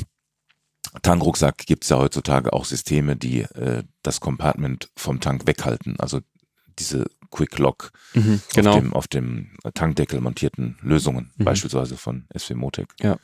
[1.01, 5.99] Tankrucksack gibt's ja heutzutage auch Systeme, die äh, das Compartment vom Tank weghalten.
[5.99, 6.21] Also
[6.79, 8.71] diese Quick Lock Mhm, genau.
[8.73, 11.43] auf, dem, auf dem Tankdeckel montierten Lösungen, Mhm.
[11.43, 12.87] beispielsweise von SW Motec.
[13.01, 13.17] Ja.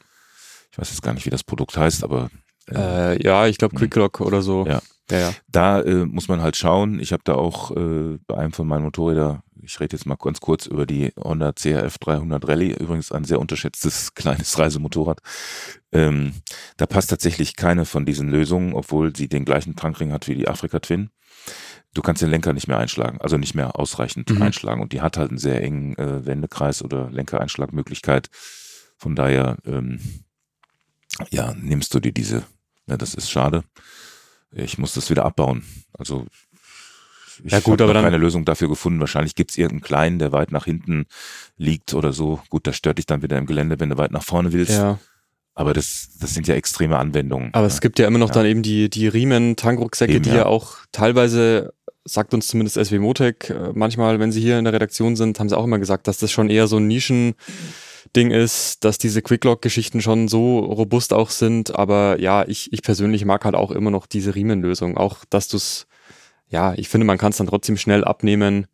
[0.72, 2.30] Ich weiß jetzt gar nicht, wie das Produkt heißt, aber
[2.72, 3.76] äh, ja, ich glaube.
[3.76, 4.66] Quicklock oder so.
[4.68, 4.82] Ja.
[5.12, 5.34] Ja, ja.
[5.50, 6.98] da äh, muss man halt schauen.
[7.00, 10.40] Ich habe da auch äh, bei einem von meinen Motorrädern, ich rede jetzt mal ganz
[10.40, 15.20] kurz über die Honda CRF 300 Rallye, übrigens ein sehr unterschätztes kleines Reisemotorrad.
[15.92, 16.32] Ähm,
[16.78, 20.48] da passt tatsächlich keine von diesen Lösungen, obwohl sie den gleichen Tankring hat wie die
[20.48, 21.10] Afrika Twin.
[21.94, 24.42] Du kannst den Lenker nicht mehr einschlagen, also nicht mehr ausreichend Mhm.
[24.42, 24.82] einschlagen.
[24.82, 28.30] Und die hat halt einen sehr engen äh, Wendekreis oder Lenkereinschlagmöglichkeit.
[28.98, 30.00] Von daher, ähm,
[31.32, 32.44] ja, nimmst du dir diese.
[32.88, 33.64] Ja, das ist schade.
[34.52, 35.64] Ich muss das wieder abbauen.
[35.98, 36.26] Also
[37.44, 39.00] ich Ja, gut, habe keine Lösung dafür gefunden.
[39.00, 41.06] Wahrscheinlich gibt's irgendeinen kleinen, der weit nach hinten
[41.58, 42.42] liegt oder so.
[42.50, 44.72] Gut, das stört dich dann wieder im Gelände, wenn du weit nach vorne willst.
[44.74, 45.00] ja.
[45.56, 47.50] Aber das, das sind ja extreme Anwendungen.
[47.54, 47.74] Aber ja.
[47.74, 48.34] es gibt ja immer noch Ja.
[48.34, 50.48] dann eben die, die Riemen-Tankrucksäcke, Eben, die ja.
[50.48, 51.74] auch teilweise,
[52.06, 55.50] sagt uns zumindest SW Motec, äh, manchmal, wenn sie hier in der Redaktion sind, haben
[55.50, 56.88] sie auch immer gesagt, dass das schon eher so ein
[58.16, 61.76] Nischen-Ding ist, dass diese Quicklock-Geschichten schon so robust auch sind.
[61.76, 64.98] Aber ja, ich, ich persönlich mag halt auch immer noch diese Riemenlösung.
[64.98, 65.88] Auch, dass du es,
[66.48, 68.68] ja, ich finde, man kann es dann trotzdem schnell abnehmen.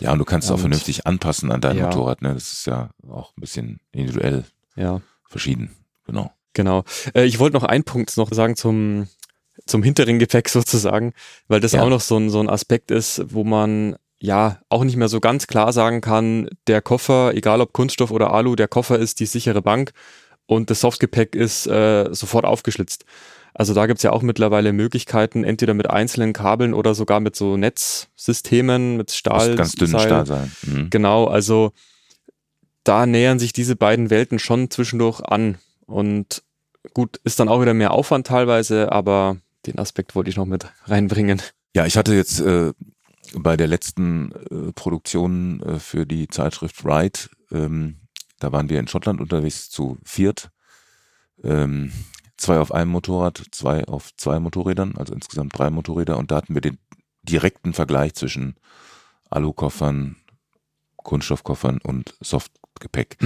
[0.00, 1.84] Ja, und du kannst es auch vernünftig anpassen an dein Ja.
[1.86, 2.22] Motorrad.
[2.22, 2.34] Ne?
[2.34, 5.00] Das ist ja auch ein bisschen individuell Ja.
[5.28, 5.70] verschieden.
[6.06, 6.32] Genau.
[6.54, 6.84] Genau.
[7.14, 9.06] Äh, ich wollte noch einen Punkt noch sagen zum,
[9.66, 11.12] zum hinteren Gepäck sozusagen,
[11.46, 11.82] weil das Ja.
[11.82, 15.20] auch noch so ein, so ein Aspekt ist, wo man ja auch nicht mehr so
[15.20, 19.26] ganz klar sagen kann, der Koffer, egal ob Kunststoff oder Alu, der Koffer ist die
[19.26, 19.92] sichere Bank
[20.46, 23.04] und das Softgepäck ist äh, sofort aufgeschlitzt.
[23.52, 27.56] Also da gibt's ja auch mittlerweile Möglichkeiten, entweder mit einzelnen Kabeln oder sogar mit so
[27.56, 29.48] Netzsystemen, mit Stahl.
[29.48, 30.02] Muss ganz dünnen Seil.
[30.02, 30.52] Stahl sein.
[30.62, 30.90] Mhm.
[30.90, 31.72] Genau, also
[32.84, 35.58] da nähern sich diese beiden Welten schon zwischendurch an.
[35.86, 36.42] Und
[36.94, 40.66] gut, ist dann auch wieder mehr Aufwand teilweise, aber den Aspekt wollte ich noch mit
[40.86, 41.42] reinbringen.
[41.74, 42.72] Ja, ich hatte jetzt äh,
[43.34, 48.00] bei der letzten äh, Produktion äh, für die Zeitschrift Ride, ähm,
[48.38, 50.50] da waren wir in Schottland unterwegs zu viert.
[51.42, 51.92] Ähm,
[52.36, 56.18] zwei auf einem Motorrad, zwei auf zwei Motorrädern, also insgesamt drei Motorräder.
[56.18, 56.78] Und da hatten wir den
[57.22, 58.56] direkten Vergleich zwischen
[59.30, 60.16] Alukoffern,
[60.96, 63.16] Kunststoffkoffern und Softgepäck.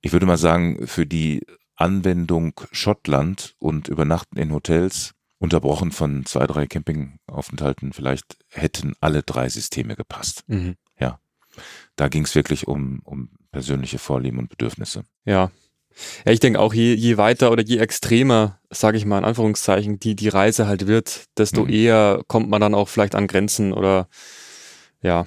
[0.00, 6.46] Ich würde mal sagen, für die Anwendung Schottland und Übernachten in Hotels, unterbrochen von zwei,
[6.46, 10.44] drei Campingaufenthalten, vielleicht hätten alle drei Systeme gepasst.
[10.46, 10.76] Mhm.
[11.96, 15.02] Da ging es wirklich um, um persönliche Vorlieben und Bedürfnisse.
[15.24, 15.50] Ja.
[16.24, 19.98] Ja, ich denke auch, je, je weiter oder je extremer, sage ich mal in Anführungszeichen,
[19.98, 21.70] die, die Reise halt wird, desto Mhm.
[21.70, 24.08] eher kommt man dann auch vielleicht an Grenzen oder
[25.02, 25.26] ja.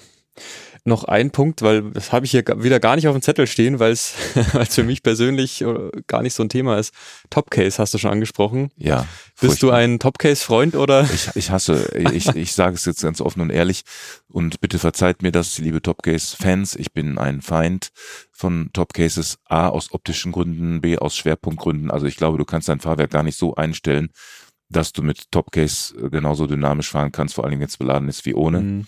[0.84, 3.80] Noch ein Punkt, weil das habe ich hier wieder gar nicht auf dem Zettel stehen,
[3.80, 4.16] weil es
[4.70, 6.92] für mich persönlich äh, gar nicht so ein Thema ist.
[7.30, 8.72] Topcase hast du schon angesprochen.
[8.78, 9.06] Ja.
[9.40, 11.08] Bist du ein Topcase-Freund oder?
[11.14, 13.84] Ich, ich hasse, ich, ich sage es jetzt ganz offen und ehrlich
[14.28, 16.76] und bitte verzeiht mir das, liebe Topcase-Fans.
[16.76, 17.90] Ich bin ein Feind
[18.32, 21.92] von Topcases, A aus optischen Gründen, B aus Schwerpunktgründen.
[21.92, 24.10] Also ich glaube, du kannst dein Fahrwerk gar nicht so einstellen,
[24.72, 28.26] dass du mit Topcase äh, genauso dynamisch fahren kannst, vor allem wenn es beladen ist
[28.26, 28.62] wie ohne.
[28.62, 28.88] Mhm.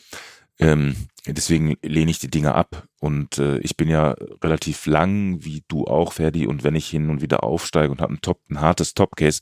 [0.63, 0.95] Ähm,
[1.27, 2.87] deswegen lehne ich die Dinge ab.
[2.99, 6.47] Und äh, ich bin ja relativ lang, wie du auch, Ferdi.
[6.47, 9.41] Und wenn ich hin und wieder aufsteige und habe ein, Top, ein hartes Topcase,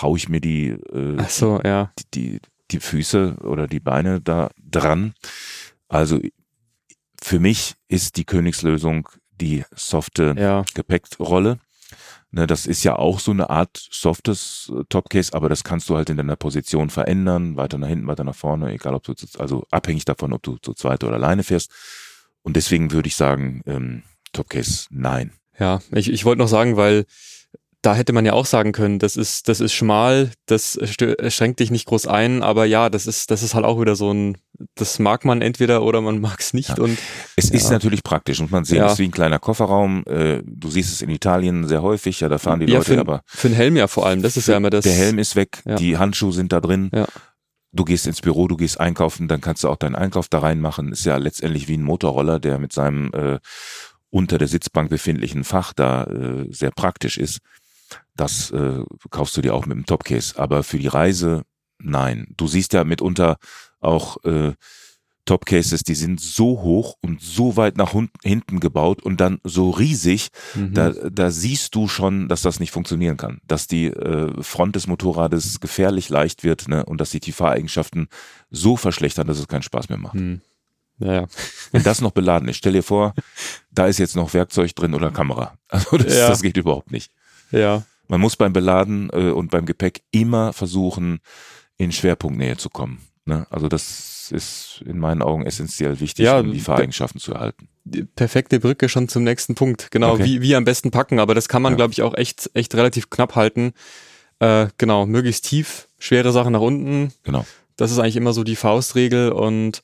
[0.00, 1.92] hau ich mir die, äh, so, ja.
[1.98, 2.40] die, die,
[2.70, 5.14] die Füße oder die Beine da dran.
[5.88, 6.20] Also
[7.22, 9.08] für mich ist die Königslösung
[9.40, 10.64] die softe Ja.
[10.74, 11.58] Gepäckrolle.
[12.32, 15.96] Ne, das ist ja auch so eine Art softes äh, Topcase, aber das kannst du
[15.96, 19.26] halt in deiner Position verändern, weiter nach hinten, weiter nach vorne, egal ob du, zu,
[19.38, 21.70] also abhängig davon, ob du zu zweit oder alleine fährst.
[22.42, 25.32] Und deswegen würde ich sagen, ähm, Topcase nein.
[25.58, 27.06] Ja, ich, ich wollte noch sagen, weil
[27.80, 30.78] da hätte man ja auch sagen können, das ist, das ist schmal, das
[31.28, 34.12] schränkt dich nicht groß ein, aber ja, das ist, das ist halt auch wieder so
[34.12, 34.36] ein,
[34.74, 36.76] das mag man entweder oder man mag es nicht Ja.
[36.84, 36.98] und
[37.36, 37.70] Es ist Ja.
[37.72, 38.86] natürlich praktisch, muss man sehen, Ja.
[38.86, 40.04] es ist wie ein kleiner Kofferraum.
[40.06, 43.22] Äh, du siehst es in Italien sehr häufig, ja, da fahren die Leute für, aber
[43.26, 44.84] für den Helm ja vor allem, das ist ja immer das.
[44.84, 46.90] Der Helm ist weg, die Handschuhe sind da drin.
[46.94, 47.06] Ja.
[47.72, 50.92] Du gehst ins Büro, du gehst einkaufen, dann kannst du auch deinen Einkauf da reinmachen.
[50.92, 53.38] Ist ja letztendlich wie ein Motorroller, der mit seinem äh,
[54.08, 57.40] unter der Sitzbank befindlichen Fach da äh, sehr praktisch ist.
[58.14, 60.38] Das äh, kaufst du dir auch mit dem Topcase.
[60.38, 61.42] Aber für die Reise,
[61.78, 62.28] nein.
[62.36, 63.36] Du siehst ja mitunter
[63.86, 64.52] auch äh,
[65.26, 70.28] Top-Cases, die sind so hoch und so weit nach hinten gebaut und dann so riesig,
[70.54, 70.72] mhm.
[70.72, 73.40] da, da siehst du schon, dass das nicht funktionieren kann.
[73.44, 78.08] Dass die äh, Front des Motorrades gefährlich leicht wird ne, und dass die Fahreigenschaften
[78.50, 80.14] so verschlechtern, dass es keinen Spaß mehr macht.
[80.14, 80.40] Mhm.
[80.98, 81.26] Ja, ja.
[81.72, 83.12] Wenn das noch beladen ist, stell dir vor,
[83.72, 85.58] da ist jetzt noch Werkzeug drin oder Kamera.
[85.68, 86.28] Also das, ja.
[86.28, 87.10] das geht überhaupt nicht.
[87.50, 87.82] Ja.
[88.06, 91.18] Man muss beim Beladen äh, und beim Gepäck immer versuchen,
[91.76, 93.00] in Schwerpunktnähe zu kommen.
[93.26, 93.46] Ne?
[93.50, 97.68] Also das ist in meinen Augen essentiell wichtig, ja, um die Fahreigenschaften zu erhalten.
[98.16, 99.90] Perfekte Brücke schon zum nächsten Punkt.
[99.90, 100.24] Genau, okay.
[100.24, 101.76] wie, wie am besten packen, aber das kann man, ja.
[101.76, 103.72] glaube ich, auch echt, echt relativ knapp halten.
[104.38, 107.12] Äh, genau, möglichst tief, schwere Sachen nach unten.
[107.22, 107.44] Genau.
[107.76, 109.82] Das ist eigentlich immer so die Faustregel und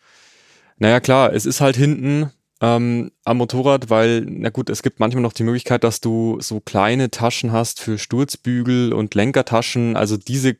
[0.79, 5.23] naja, klar, es ist halt hinten ähm, am Motorrad, weil, na gut, es gibt manchmal
[5.23, 9.97] noch die Möglichkeit, dass du so kleine Taschen hast für Sturzbügel und Lenkertaschen.
[9.97, 10.57] Also diese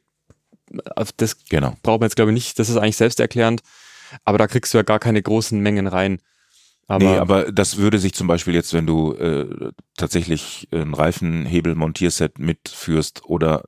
[1.17, 1.77] das genau.
[1.83, 2.59] braucht man jetzt, glaube ich, nicht.
[2.59, 3.63] Das ist eigentlich selbsterklärend.
[4.25, 6.19] Aber da kriegst du ja gar keine großen Mengen rein.
[6.87, 12.39] Aber, nee, aber das würde sich zum Beispiel jetzt, wenn du äh, tatsächlich ein Reifenhebel-Montierset
[12.39, 13.63] mitführst oder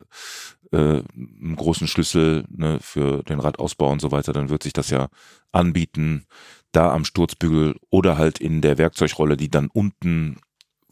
[0.73, 4.91] äh, einen großen Schlüssel ne, für den Radausbau und so weiter, dann wird sich das
[4.91, 5.09] ja
[5.53, 6.27] anbieten,
[6.73, 10.37] da am Sturzbügel oder halt in der Werkzeugrolle, die dann unten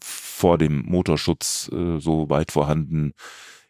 [0.01, 3.13] vor dem Motorschutz äh, so weit vorhanden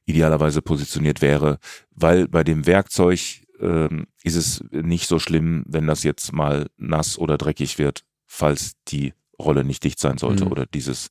[0.06, 1.60] idealerweise positioniert wäre,
[1.92, 7.18] weil bei dem Werkzeug ähm, ist es nicht so schlimm, wenn das jetzt mal nass
[7.18, 10.52] oder dreckig wird, falls die Rolle nicht dicht sein sollte mhm.
[10.52, 11.10] oder dieses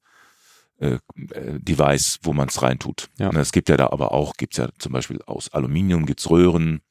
[0.78, 0.98] äh,
[1.33, 3.09] äh Device, wo man es reintut.
[3.18, 3.33] Ja.
[3.33, 6.28] Ne, es gibt ja da aber auch, gibt es ja zum Beispiel aus Aluminium, gibt's
[6.28, 6.83] Röhren,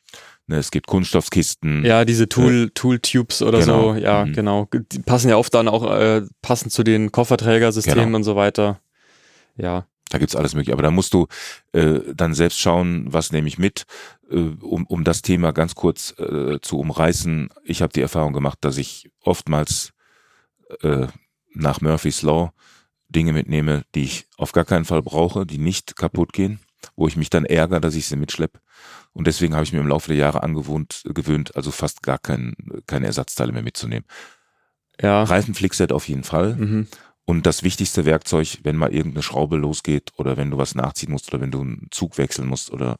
[0.47, 1.83] ne, es gibt Kunststoffkisten.
[1.85, 3.93] Ja, diese Tool, äh, Tool-Tubes oder genau.
[3.93, 4.33] so, ja, mhm.
[4.33, 4.67] genau.
[4.91, 8.17] Die passen ja oft dann auch äh, passend zu den Kofferträgersystemen genau.
[8.17, 8.79] und so weiter.
[9.57, 9.85] Ja.
[10.11, 10.73] Da gibt's alles mögliche.
[10.73, 11.27] Aber da musst du
[11.71, 13.85] äh, dann selbst schauen, was nehme ich mit,
[14.29, 17.49] äh, um, um das Thema ganz kurz äh, zu umreißen.
[17.63, 19.93] Ich habe die Erfahrung gemacht, dass ich oftmals
[20.81, 21.07] äh,
[21.53, 22.51] nach Murphy's Law
[23.09, 26.59] Dinge mitnehme, die ich auf gar keinen Fall brauche, die nicht kaputt gehen,
[26.95, 28.59] wo ich mich dann ärgere, dass ich sie mitschlepp.
[29.13, 32.55] Und deswegen habe ich mir im Laufe der Jahre angewohnt, gewöhnt, also fast gar kein,
[32.87, 34.05] keine Ersatzteile mehr mitzunehmen.
[35.01, 35.23] Ja.
[35.23, 36.55] Reifenflickset auf jeden Fall.
[36.55, 36.87] Mhm.
[37.31, 41.33] Und das wichtigste Werkzeug, wenn mal irgendeine Schraube losgeht oder wenn du was nachziehen musst
[41.33, 42.97] oder wenn du einen Zug wechseln musst oder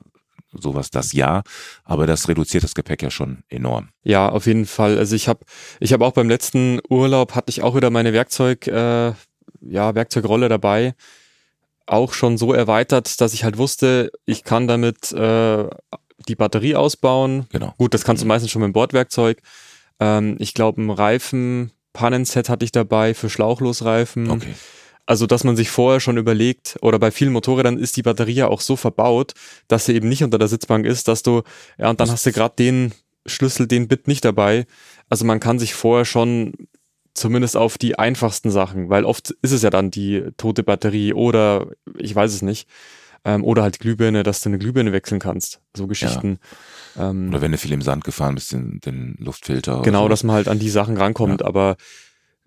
[0.54, 1.44] sowas, das ja,
[1.84, 3.90] aber das reduziert das Gepäck ja schon enorm.
[4.04, 4.98] Ja, auf jeden Fall.
[4.98, 5.42] Also ich habe
[5.82, 9.12] ich habe auch beim letzten Urlaub hatte ich auch wieder meine Werkzeug äh,
[9.60, 10.96] ja, Werkzeugrolle dabei,
[11.86, 15.68] auch schon so erweitert, dass ich halt wusste, ich kann damit äh,
[16.30, 17.48] die Batterie ausbauen.
[17.50, 17.74] Genau.
[17.78, 19.42] Gut, das kannst du meistens schon mit dem Bordwerkzeug.
[20.00, 24.30] Ähm, ich glaube, ein Reifen Pannenset hatte ich dabei für Schlauchlosreifen.
[24.30, 24.54] Okay.
[25.06, 28.48] Also, dass man sich vorher schon überlegt, oder bei vielen Motorrädern ist die Batterie ja
[28.48, 29.34] auch so verbaut,
[29.68, 31.42] dass sie eben nicht unter der Sitzbank ist, dass du,
[31.78, 32.94] ja, und dann hast du gerade den
[33.26, 34.66] Schlüssel, den Bit nicht dabei.
[35.10, 36.54] Also man kann sich vorher schon
[37.14, 41.68] zumindest auf die einfachsten Sachen, weil oft ist es ja dann die tote Batterie oder
[41.98, 42.70] ich weiß es nicht,
[43.26, 45.60] ähm, oder halt Glühbirne, dass du eine Glühbirne wechseln kannst.
[45.76, 46.40] So Geschichten.
[46.42, 46.48] Ja.
[46.98, 49.82] Ähm, Oder wenn du viel im Sand gefahren bist, den, den Luftfilter.
[49.82, 50.10] Genau, so.
[50.10, 51.42] dass man halt an die Sachen rankommt.
[51.42, 51.48] Ja.
[51.48, 51.78] Aber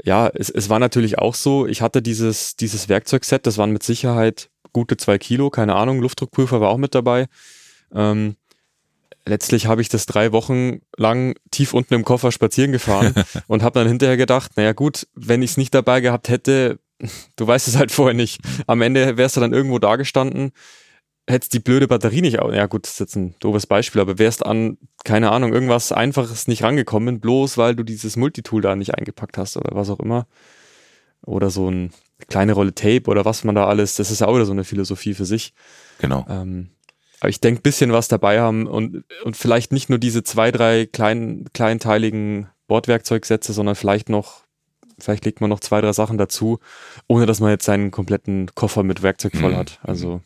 [0.02, 3.82] ja, es, es war natürlich auch so, ich hatte dieses, dieses Werkzeugset, das waren mit
[3.82, 7.26] Sicherheit gute zwei Kilo, keine Ahnung, Luftdruckprüfer war auch mit dabei.
[7.94, 8.36] Ähm,
[9.24, 13.14] letztlich habe ich das drei Wochen lang tief unten im Koffer spazieren gefahren
[13.46, 16.80] und habe dann hinterher gedacht, naja gut, wenn ich es nicht dabei gehabt hätte,
[17.36, 18.40] du weißt es halt vorher nicht.
[18.66, 20.52] Am Ende wärst du dann irgendwo da gestanden
[21.26, 24.44] hättest die blöde Batterie nicht, ja gut, das ist jetzt ein doofes Beispiel, aber wärst
[24.44, 29.38] an, keine Ahnung, irgendwas Einfaches nicht rangekommen, bloß weil du dieses Multitool da nicht eingepackt
[29.38, 30.26] hast oder was auch immer.
[31.26, 31.88] Oder so eine
[32.28, 34.64] kleine Rolle Tape oder was man da alles, das ist ja auch wieder so eine
[34.64, 35.54] Philosophie für sich.
[35.98, 36.26] Genau.
[36.28, 36.70] Ähm,
[37.20, 40.84] aber ich denke, bisschen was dabei haben und, und vielleicht nicht nur diese zwei, drei
[40.84, 44.44] kleinen, kleinteiligen Bordwerkzeugsätze, sondern vielleicht noch,
[44.98, 46.58] vielleicht legt man noch zwei, drei Sachen dazu,
[47.06, 49.56] ohne dass man jetzt seinen kompletten Koffer mit Werkzeug voll mhm.
[49.56, 49.80] hat.
[49.82, 50.20] Also.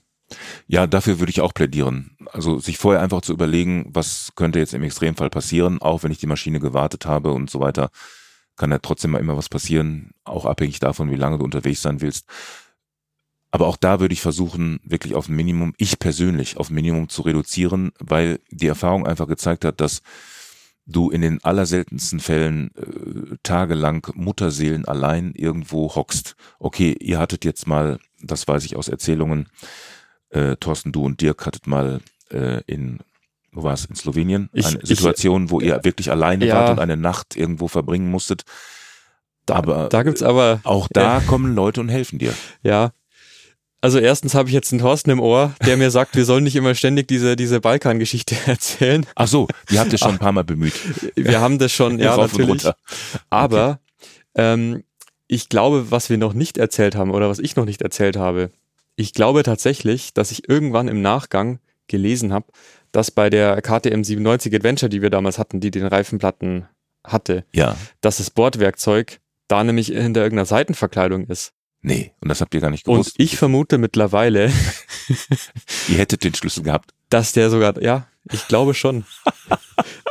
[0.67, 2.17] Ja, dafür würde ich auch plädieren.
[2.33, 6.19] Also sich vorher einfach zu überlegen, was könnte jetzt im Extremfall passieren, auch wenn ich
[6.19, 7.91] die Maschine gewartet habe und so weiter,
[8.57, 12.01] kann ja trotzdem mal immer was passieren, auch abhängig davon, wie lange du unterwegs sein
[12.01, 12.27] willst.
[13.51, 17.09] Aber auch da würde ich versuchen, wirklich auf ein Minimum, ich persönlich auf ein Minimum
[17.09, 20.03] zu reduzieren, weil die Erfahrung einfach gezeigt hat, dass
[20.85, 26.35] du in den allerseltensten Fällen äh, tagelang Mutterseelen allein irgendwo hockst.
[26.59, 29.49] Okay, ihr hattet jetzt mal, das weiß ich aus Erzählungen,
[30.31, 33.01] äh, Thorsten, du und Dirk hattet mal äh, in,
[33.53, 36.55] wo war es, in Slowenien, ich, eine Situation, ich, wo ihr wirklich alleine ja.
[36.55, 38.43] wart und eine Nacht irgendwo verbringen musstet.
[39.47, 42.35] Da, aber da gibt's aber auch da äh, kommen Leute und helfen dir.
[42.63, 42.93] Ja.
[43.81, 46.57] Also erstens habe ich jetzt einen Thorsten im Ohr, der mir sagt, wir sollen nicht
[46.57, 49.07] immer ständig diese, diese Balkan-Geschichte erzählen.
[49.15, 50.75] Ach so, die habt ihr schon ein paar Mal bemüht.
[51.15, 52.67] Wir haben das schon, ja, natürlich.
[53.31, 53.79] Aber
[54.35, 54.83] ähm,
[55.29, 58.51] ich glaube, was wir noch nicht erzählt haben oder was ich noch nicht erzählt habe,
[58.99, 62.47] ich glaube tatsächlich, dass ich irgendwann im Nachgang gelesen habe,
[62.93, 66.67] dass bei der KTM 97 Adventure, die wir damals hatten, die den Reifenplatten
[67.07, 71.53] hatte, Ja, dass das Bordwerkzeug da nämlich hinter irgendeiner Seitenverkleidung ist.
[71.81, 73.15] nee, und das habt ihr gar nicht Und gewusst.
[73.19, 74.53] ich vermute mittlerweile,
[75.89, 76.91] ihr hättet den Schlüssel gehabt.
[77.09, 79.05] dass der sogar, ja, ich glaube schon.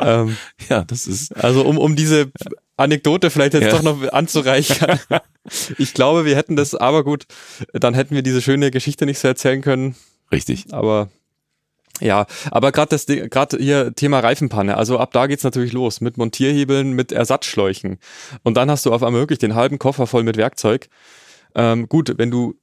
[0.01, 0.37] ähm,
[0.69, 1.35] Ja, das ist.
[1.35, 2.31] also um, um diese
[2.77, 3.71] Anekdote vielleicht jetzt Ja.
[3.71, 4.99] doch noch anzureichern.
[5.77, 7.25] ich glaube, wir hätten das, aber gut,
[7.73, 9.95] dann hätten wir diese schöne Geschichte nicht so erzählen können.
[10.31, 10.65] Richtig.
[10.71, 11.09] Aber
[11.99, 16.17] ja, aber gerade das gerade hier Thema Reifenpanne, also ab da geht's natürlich los mit
[16.17, 17.97] Montierhebeln, mit Ersatzschläuchen
[18.43, 20.89] und dann hast du auf einmal wirklich den halben Koffer voll mit Werkzeug.
[21.55, 22.53] Ähm, gut, wenn du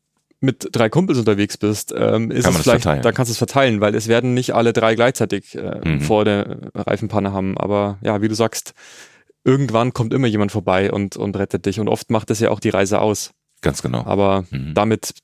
[0.44, 3.02] mit drei Kumpels unterwegs bist, ähm, ist Kann es das vielleicht, verteilen.
[3.02, 6.00] dann kannst du es verteilen, weil es werden nicht alle drei gleichzeitig äh, Mhm.
[6.00, 7.56] vor der Reifenpanne haben.
[7.58, 8.74] Aber ja, wie du sagst,
[9.44, 12.60] irgendwann kommt immer jemand vorbei und, und rettet dich und oft macht es ja auch
[12.60, 13.30] die Reise aus.
[13.60, 14.04] Ganz genau.
[14.04, 14.74] Aber Mhm.
[14.74, 15.14] damit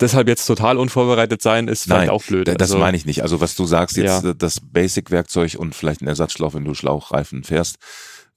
[0.00, 2.48] deshalb jetzt total unvorbereitet sein, ist vielleicht Nein, auch blöd.
[2.48, 3.22] Da- Das Also- meine ich nicht.
[3.22, 4.30] Also was du sagst jetzt, Ja.
[4.30, 7.76] äh, das Basic-Werkzeug und vielleicht ein Ersatzschlauch, wenn du Schlauchreifen fährst,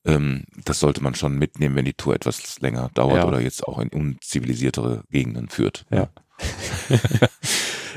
[0.05, 3.27] ähm, das sollte man schon mitnehmen, wenn die Tour etwas länger dauert Ja.
[3.27, 5.85] oder jetzt auch in unzivilisiertere Gegenden führt.
[5.91, 6.09] Ja.
[6.89, 6.97] Ja,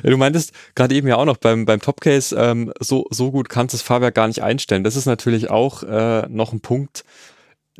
[0.02, 3.72] Du meintest gerade eben ja auch noch beim, beim Topcase, ähm, so, so gut kannst
[3.72, 4.84] du das Fahrwerk gar nicht einstellen.
[4.84, 7.04] Das ist natürlich auch äh, noch ein Punkt,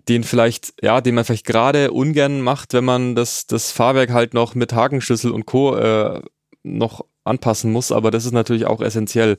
[0.08, 4.32] den vielleicht, ja, den man vielleicht gerade ungern macht, wenn man das, das Fahrwerk halt
[4.32, 5.76] noch mit Hakenschlüssel und Co.
[5.76, 6.22] Äh,
[6.62, 9.36] noch anpassen muss, aber das ist natürlich auch essentiell.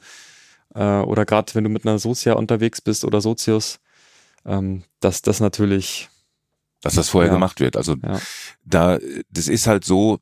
[0.76, 3.80] Äh, oder gerade wenn du mit einer Socia unterwegs bist oder Sozius,
[4.46, 6.10] ähm, dass das natürlich,
[6.82, 7.36] Dass das vorher Ja.
[7.36, 7.78] gemacht wird.
[7.78, 8.20] Also ja,
[8.64, 10.20] da, das ist halt so,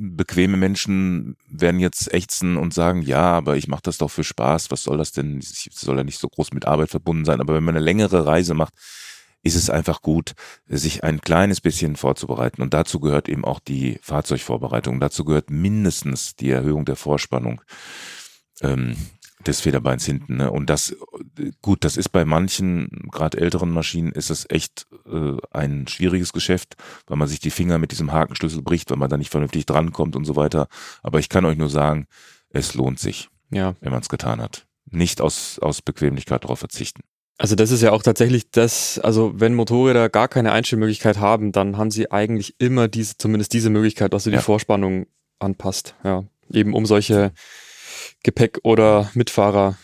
[0.00, 4.70] bequeme Menschen werden jetzt ächzen und sagen, ja, aber ich mache das doch für Spaß,
[4.70, 5.38] was soll das denn?
[5.38, 7.40] Es soll ja nicht so groß mit Arbeit verbunden sein.
[7.40, 8.74] Aber wenn man eine längere Reise macht,
[9.42, 10.32] ist es einfach gut,
[10.66, 12.62] sich ein kleines bisschen vorzubereiten.
[12.62, 15.00] Und dazu gehört eben auch die Fahrzeugvorbereitung.
[15.00, 17.60] Dazu gehört mindestens die Erhöhung der Vorspannung
[18.60, 18.96] ähm,
[19.46, 20.36] des Federbeins hinten.
[20.36, 20.50] Ne?
[20.50, 20.96] Und das,
[21.62, 26.76] gut, das ist bei manchen, gerade älteren Maschinen, ist es echt äh, ein schwieriges Geschäft,
[27.06, 30.16] weil man sich die Finger mit diesem Hakenschlüssel bricht, weil man da nicht vernünftig drankommt
[30.16, 30.68] und so weiter.
[31.02, 32.06] Aber ich kann euch nur sagen,
[32.50, 33.74] es lohnt sich, ja.
[33.80, 34.66] wenn man es getan hat.
[34.90, 37.02] Nicht aus, aus Bequemlichkeit darauf verzichten.
[37.40, 41.76] Also das ist ja auch tatsächlich das, also wenn Motorräder gar keine Einstellmöglichkeit haben, dann
[41.76, 44.38] haben sie eigentlich immer diese, zumindest diese Möglichkeit, dass du Ja.
[44.38, 45.06] die Vorspannung
[45.38, 45.94] anpasst.
[46.02, 47.32] Ja, eben um solche
[48.24, 49.76] Gepäck- oder Mitfahrer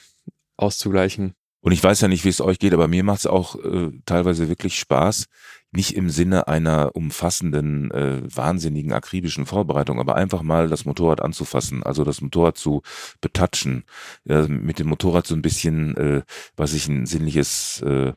[0.56, 1.34] auszugleichen.
[1.60, 3.90] Und ich weiß ja nicht, wie es euch geht, aber mir macht es auch äh,
[4.04, 5.26] teilweise wirklich Spaß.
[5.74, 11.82] Nicht im Sinne einer umfassenden, äh, wahnsinnigen, akribischen Vorbereitung, aber einfach mal das Motorrad anzufassen,
[11.82, 12.82] also das Motorrad zu
[13.20, 13.84] betatschen,
[14.24, 16.22] ja, mit dem Motorrad so ein bisschen, äh,
[16.56, 18.12] was ich ein sinnliches äh,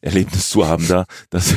[0.00, 1.06] Erlebnis zu haben da.
[1.30, 1.54] Das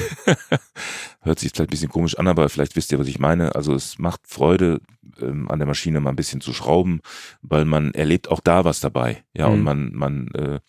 [1.21, 3.55] hört sich vielleicht ein bisschen komisch an, aber vielleicht wisst ihr, was ich meine.
[3.55, 4.81] Also es macht Freude,
[5.21, 7.01] ähm, an der Maschine mal ein bisschen zu schrauben,
[7.41, 9.23] weil man erlebt auch da was dabei.
[9.33, 9.65] Ja, und Mhm.
[9.65, 10.59] man, man äh,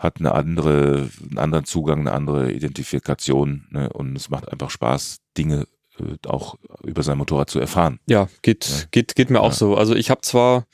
[0.00, 3.88] hat eine andere, einen anderen Zugang, eine andere Identifikation ne?
[3.92, 5.66] und es macht einfach Spaß, Dinge
[5.98, 8.00] äh, auch über sein Motorrad zu erfahren.
[8.06, 8.76] Ja, geht, Ja.
[8.90, 9.56] geht, geht mir auch Ja.
[9.56, 9.76] so.
[9.76, 10.66] Also ich habe zwar,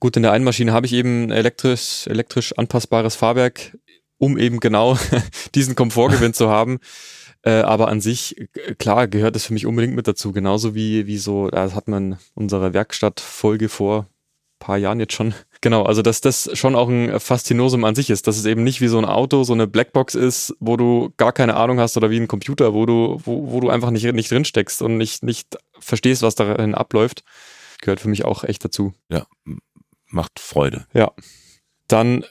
[0.00, 3.76] gut, in der einen Maschine habe ich eben elektrisch, elektrisch anpassbares Fahrwerk,
[4.18, 4.96] um eben genau
[5.54, 6.78] diesen Komfortgewinn zu haben.
[7.42, 10.32] Äh, aber an sich, äh, klar, gehört es für mich unbedingt mit dazu.
[10.32, 14.06] Genauso wie, wie so, das hat man in unserer Werkstattfolge vor
[14.64, 15.34] paar Jahren jetzt schon.
[15.60, 18.82] Genau, also dass das schon auch ein Faszinosum an sich ist, dass es eben nicht
[18.82, 22.10] wie so ein Auto, so eine Blackbox ist, wo du gar keine Ahnung hast oder
[22.10, 25.22] wie ein Computer, wo du, wo, wo du einfach nicht, nicht drin steckst und nicht,
[25.22, 27.24] nicht verstehst, was darin abläuft.
[27.80, 28.92] Gehört für mich auch echt dazu.
[29.08, 29.24] Ja,
[30.08, 30.86] macht Freude.
[31.88, 32.26] Dann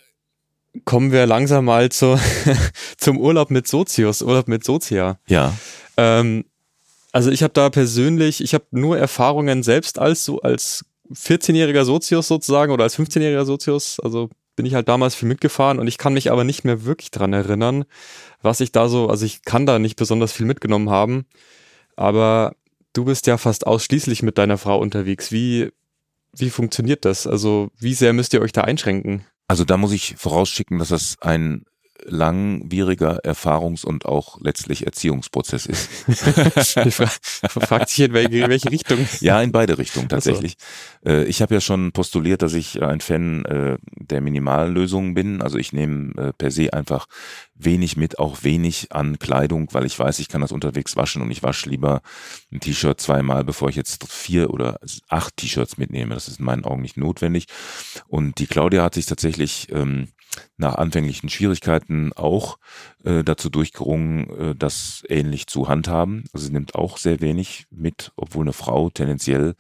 [0.86, 2.20] kommen wir langsam mal zu,
[2.98, 5.18] zum Urlaub mit Sozius, Urlaub mit Sozia.
[5.26, 5.58] Ja,
[5.98, 6.46] Ähm,
[7.12, 12.28] also ich habe da persönlich, ich habe nur Erfahrungen selbst als so als 14-jähriger Sozius
[12.28, 14.00] sozusagen oder als 15-jähriger Sozius.
[14.00, 17.12] Also bin ich halt damals viel mitgefahren und ich kann mich aber nicht mehr wirklich
[17.12, 17.86] dran erinnern,
[18.42, 21.26] was ich da so, also ich kann da nicht besonders viel mitgenommen haben.
[21.96, 22.56] Aber
[22.94, 25.32] du bist ja fast ausschließlich mit deiner Frau unterwegs.
[25.32, 25.72] Wie,
[26.36, 27.28] wie funktioniert das?
[27.28, 29.26] Also wie sehr müsst ihr euch da einschränken?
[29.48, 31.66] also da muss ich vorausschicken, dass das ein
[32.06, 35.90] langwieriger Erfahrungs- und auch letztlich Erziehungsprozess ist.
[36.08, 37.08] ich fra
[37.48, 39.08] fragt sich in welche, in welche Richtung.
[39.20, 40.58] Ja, in beide Richtungen tatsächlich.
[41.04, 41.12] So.
[41.12, 45.42] Ich habe ja schon postuliert, dass ich ein Fan äh, der Minimallösungen bin.
[45.42, 47.08] Also ich nehme äh, per se einfach
[47.56, 51.32] wenig mit, auch wenig an Kleidung, weil ich weiß, ich kann das unterwegs waschen und
[51.32, 52.02] ich wasche lieber
[52.52, 56.14] ein T-Shirt zweimal, bevor ich jetzt vier oder acht T-Shirts mitnehme.
[56.14, 57.46] Das ist in meinen Augen nicht notwendig.
[58.08, 60.10] Und die Claudia hat sich tatsächlich ähm,
[60.58, 62.58] nach anfänglichen Schwierigkeiten auch
[63.04, 66.26] äh, dazu durchgerungen, äh, das ähnlich zu handhaben.
[66.34, 69.56] Also sie nimmt auch sehr wenig mit, obwohl eine Frau tendenziell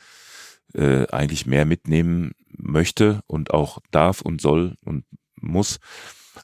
[0.73, 5.05] äh, eigentlich mehr mitnehmen möchte und auch darf und soll und
[5.39, 5.79] muss.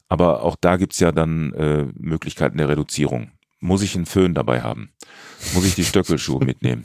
[0.08, 3.32] Aber auch da gibt's ja dann äh, Möglichkeiten der Reduzierung.
[3.60, 4.92] Muss ich einen Föhn dabei haben?
[5.54, 6.84] Muss ich die Stöckelschuhe mitnehmen?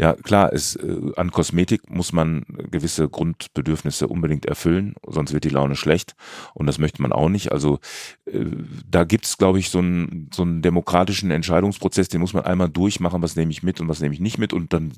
[0.00, 5.50] Ja, klar, es, äh, an Kosmetik muss man gewisse Grundbedürfnisse unbedingt erfüllen, sonst wird die
[5.50, 6.14] Laune schlecht
[6.54, 7.52] und das möchte man auch nicht.
[7.52, 7.80] Also
[8.24, 8.46] äh,
[8.88, 13.20] da gibt's, glaube ich, so einen, so einen demokratischen Entscheidungsprozess, den muss man einmal durchmachen,
[13.20, 14.94] was nehme ich mit und was nehme ich nicht mit und dann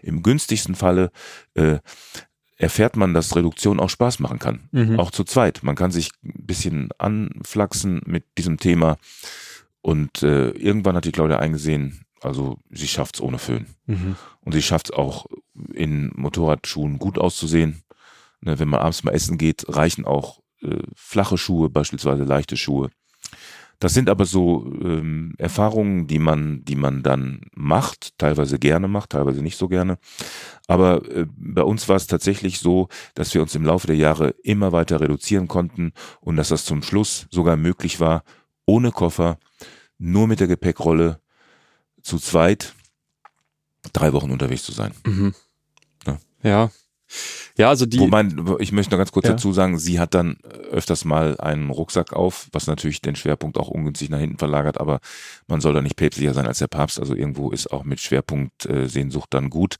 [0.00, 1.10] im günstigsten Falle
[1.54, 1.78] äh,
[2.56, 4.68] erfährt man, dass Reduktion auch Spaß machen kann.
[4.70, 5.00] Mhm.
[5.00, 5.64] Auch zu zweit.
[5.64, 8.96] Man kann sich ein bisschen anflachsen mit diesem Thema.
[9.80, 13.66] Und äh, irgendwann hat die Claudia eingesehen, also sie schafft es ohne Föhn.
[13.86, 14.16] Mhm.
[14.40, 15.26] Und sie schafft es auch
[15.72, 17.82] in Motorradschuhen gut auszusehen.
[18.40, 22.90] Ne, wenn man abends mal essen geht, reichen auch äh, flache Schuhe, beispielsweise leichte Schuhe.
[23.80, 29.10] Das sind aber so ähm, Erfahrungen, die man, die man dann macht, teilweise gerne macht,
[29.10, 29.98] teilweise nicht so gerne.
[30.68, 34.30] Aber äh, bei uns war es tatsächlich so, dass wir uns im Laufe der Jahre
[34.42, 38.22] immer weiter reduzieren konnten und dass das zum Schluss sogar möglich war,
[38.66, 39.38] ohne Koffer,
[39.98, 41.20] nur mit der Gepäckrolle,
[42.04, 42.74] zu zweit,
[43.92, 44.94] drei Wochen unterwegs zu sein.
[45.04, 45.34] Mhm.
[46.06, 46.18] Ja.
[46.42, 46.70] ja.
[47.56, 48.00] Ja, also die.
[48.00, 48.26] Wobei,
[48.58, 49.32] ich möchte noch ganz kurz ja.
[49.32, 50.38] dazu sagen, sie hat dann
[50.70, 55.00] öfters mal einen Rucksack auf, was natürlich den Schwerpunkt auch ungünstig nach hinten verlagert, aber
[55.46, 56.98] man soll da nicht päpstlicher sein als der Papst.
[56.98, 59.76] Also irgendwo ist auch mit Schwerpunkt äh, Sehnsucht dann gut.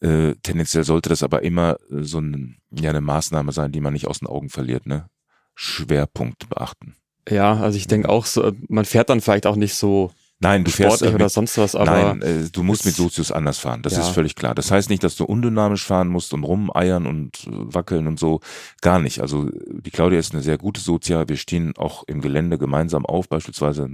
[0.00, 3.92] Äh, tendenziell sollte das aber immer äh, so ein, ja, eine Maßnahme sein, die man
[3.92, 5.10] nicht aus den Augen verliert, ne?
[5.54, 6.96] Schwerpunkt beachten.
[7.28, 10.10] Ja, also ich denke auch so, man fährt dann vielleicht auch nicht so
[10.42, 13.58] Nein, du fährst mit, oder sonst was, aber nein, äh, du musst mit Sozius anders
[13.58, 13.82] fahren.
[13.82, 14.00] Das ja.
[14.00, 14.54] ist völlig klar.
[14.54, 18.40] Das heißt nicht, dass du undynamisch fahren musst und rumeiern und äh, wackeln und so.
[18.80, 19.20] Gar nicht.
[19.20, 21.28] Also die Claudia ist eine sehr gute Sozia.
[21.28, 23.90] Wir stehen auch im Gelände gemeinsam auf, beispielsweise.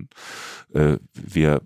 [0.72, 1.62] Äh, wir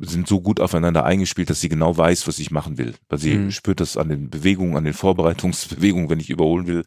[0.00, 2.94] sind so gut aufeinander eingespielt, dass sie genau weiß, was ich machen will.
[3.08, 3.50] Weil sie mhm.
[3.52, 6.84] spürt das an den Bewegungen, an den Vorbereitungsbewegungen, wenn ich überholen will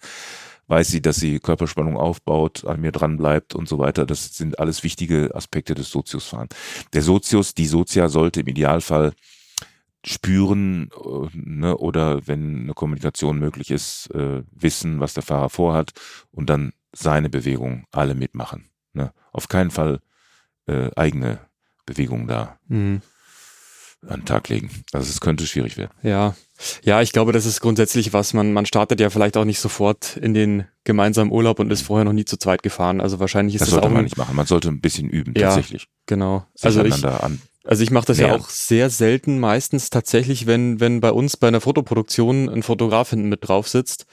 [0.67, 4.05] weiß sie, dass sie Körperspannung aufbaut, an mir dran bleibt und so weiter.
[4.05, 6.49] Das sind alles wichtige Aspekte des Soziusfahren.
[6.93, 9.13] Der Sozius, die Sozia sollte im Idealfall
[10.05, 15.93] spüren äh, ne, oder wenn eine Kommunikation möglich ist, äh, wissen, was der Fahrer vorhat
[16.31, 18.69] und dann seine Bewegung alle mitmachen.
[18.93, 19.11] Ne.
[19.31, 19.99] Auf keinen Fall
[20.67, 21.39] äh, eigene
[21.85, 22.59] Bewegungen da.
[22.67, 23.01] Mhm
[24.07, 24.69] an den Tag legen.
[24.91, 25.91] Also es könnte schwierig werden.
[26.03, 26.35] Ja.
[26.83, 30.15] Ja, ich glaube, das ist grundsätzlich was, man, man startet ja vielleicht auch nicht sofort
[30.15, 33.01] in den gemeinsamen Urlaub und ist vorher noch nie zu zweit gefahren.
[33.01, 34.35] Also wahrscheinlich ist das, das sollte auch man nicht machen.
[34.35, 35.87] Man sollte ein bisschen üben, ja, tatsächlich.
[36.05, 36.45] Genau.
[36.61, 41.01] also ich, an also ich mache das ja auch sehr selten, meistens tatsächlich, wenn, wenn
[41.01, 44.05] bei uns bei einer Fotoproduktion ein Fotograf hinten mit drauf sitzt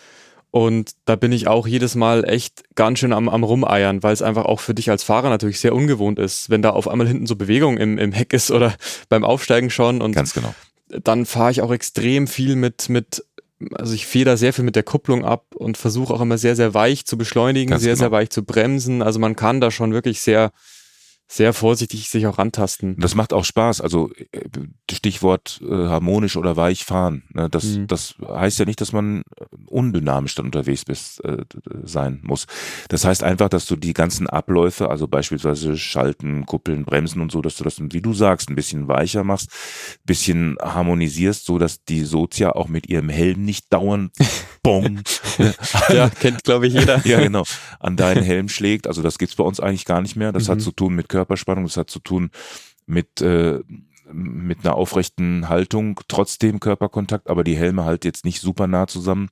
[0.53, 4.21] und da bin ich auch jedes Mal echt ganz schön am, am Rumeiern, weil es
[4.21, 7.27] einfach auch für dich als Fahrer natürlich sehr ungewohnt ist, wenn da auf einmal hinten
[7.27, 8.75] so Bewegung im, im Heck ist oder
[9.09, 10.03] beim Aufsteigen schon.
[10.03, 10.55] Und Ganz genau.
[10.89, 13.25] Dann fahre ich auch extrem viel mit, mit,
[13.77, 16.75] also ich feder sehr viel mit der Kupplung ab und versuche auch immer sehr, sehr
[16.75, 18.03] weich zu beschleunigen, Ganz sehr, genau.
[18.03, 19.01] sehr weich zu bremsen.
[19.01, 20.53] Also man kann da schon wirklich sehr,
[21.33, 22.95] sehr vorsichtig sich auch rantasten.
[22.99, 23.81] Das macht auch Spaß.
[23.81, 24.41] Also äh,
[24.91, 27.23] Stichwort äh, harmonisch oder weich fahren.
[27.33, 27.49] Ne?
[27.49, 27.87] Das, mhm.
[27.87, 29.23] das heißt ja nicht, dass man
[29.65, 31.39] undynamisch dann unterwegs bist, äh,
[31.85, 32.47] sein muss.
[32.89, 37.41] Das heißt einfach, dass du die ganzen Abläufe, also beispielsweise Schalten, Kuppeln, Bremsen und so,
[37.41, 39.51] dass du das, wie du sagst, ein bisschen weicher machst,
[40.05, 44.13] bisschen harmonisierst, so dass die Sozia auch mit ihrem Helm nicht dauernd
[44.63, 45.01] bong.
[45.89, 47.01] ja, kennt glaube ich jeder.
[47.07, 47.45] ja, genau.
[47.81, 48.87] An deinen Helm schlägt.
[48.87, 50.33] Also das gibt's bei uns eigentlich gar nicht mehr.
[50.33, 50.53] Das mhm.
[50.53, 52.31] hat zu tun mit Körper Körperspannung, das hat zu tun
[52.87, 53.61] mit, äh,
[54.13, 59.29] mit einer aufrechten Haltung, trotzdem Körperkontakt, aber die Helme halt jetzt nicht super nah zusammen.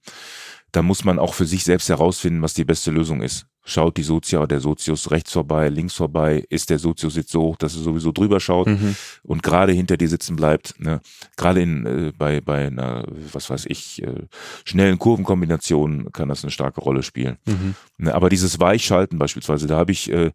[0.72, 4.02] Da muss man auch für sich selbst herausfinden, was die beste Lösung ist schaut die
[4.02, 7.76] Sozia oder der Sozius rechts vorbei, links vorbei, ist der Sozius jetzt so hoch, dass
[7.76, 8.96] er sowieso drüber schaut mhm.
[9.22, 10.74] und gerade hinter dir sitzen bleibt.
[10.78, 11.00] Ne?
[11.36, 14.26] Gerade in äh, bei bei einer, was weiß ich, äh,
[14.64, 17.36] schnellen Kurvenkombinationen kann das eine starke Rolle spielen.
[17.46, 17.74] Mhm.
[17.98, 18.14] Ne?
[18.14, 20.32] Aber dieses Weichschalten beispielsweise, da habe ich äh,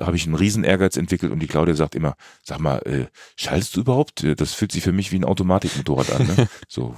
[0.00, 3.06] habe ich einen riesen Ehrgeiz entwickelt und die Claudia sagt immer, sag mal, äh,
[3.36, 4.24] schaltest du überhaupt?
[4.38, 6.26] Das fühlt sich für mich wie ein Automatikmotorrad an.
[6.26, 6.48] Ne?
[6.68, 6.94] so,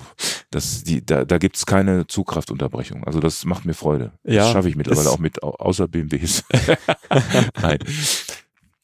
[0.51, 3.05] das, die, da, da gibt's keine Zugkraftunterbrechung.
[3.05, 4.13] Also das macht mir Freude.
[4.25, 6.45] Ja, das schaffe ich mittlerweile auch mit außer BMWs.
[7.63, 7.79] Nein.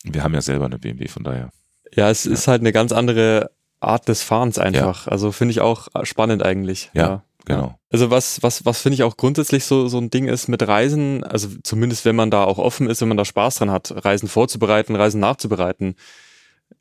[0.05, 1.51] Wir haben ja selber eine BMW, von daher.
[1.93, 2.33] Ja, es ja.
[2.33, 3.51] ist halt eine ganz andere
[3.81, 5.07] Art des Fahrens einfach.
[5.07, 5.13] Ja.
[5.13, 6.91] Also finde ich auch spannend eigentlich.
[6.95, 7.23] Ja, ja.
[7.45, 7.79] genau.
[7.91, 11.25] Also was, was, was finde ich auch grundsätzlich so, so ein Ding ist mit Reisen,
[11.25, 14.29] also zumindest wenn man da auch offen ist, wenn man da Spaß dran hat, Reisen
[14.29, 15.97] vorzubereiten, Reisen nachzubereiten.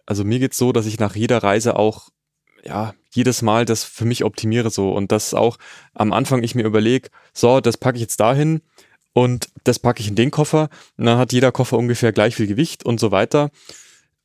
[0.06, 2.10] Also mir geht's so, dass ich nach jeder Reise auch
[2.64, 5.58] ja, jedes Mal das für mich optimiere so und das auch
[5.94, 8.62] am Anfang ich mir überlege, so, das packe ich jetzt dahin
[9.16, 12.48] und das packe ich in den Koffer und dann hat jeder Koffer ungefähr gleich viel
[12.48, 13.50] Gewicht und so weiter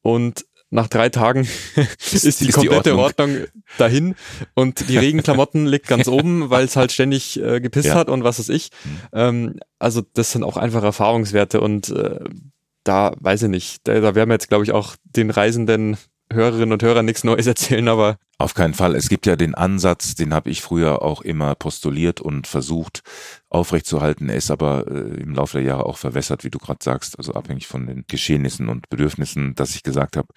[0.03, 1.49] und nach drei Tagen
[2.13, 2.99] ist, die ist komplette die Ordnung.
[2.99, 3.47] Ordnung.
[3.79, 4.15] dahin
[4.55, 7.95] und die Regenklamotten liegt ganz oben, weil es halt ständig äh, gepisst ja.
[7.95, 8.71] hat und was weiß ich.
[8.85, 8.99] Mhm.
[9.13, 12.21] Ähm, also das sind auch einfach Erfahrungswerte und äh,
[12.85, 15.97] da weiß ich nicht, da, da werden wir jetzt glaube ich auch den Reisenden
[16.33, 18.19] Hörerinnen und Hörern nichts Neues erzählen, aber.
[18.39, 18.95] Auf keinen Fall.
[18.95, 23.03] Es gibt ja den Ansatz, den habe ich früher auch immer postuliert und versucht
[23.51, 24.29] aufrechtzuerhalten.
[24.29, 27.35] Er ist aber äh, im Laufe der Jahre auch verwässert, wie du gerade sagst, also
[27.35, 30.29] abhängig von den Geschehnissen und Bedürfnissen, dass ich gesagt habe,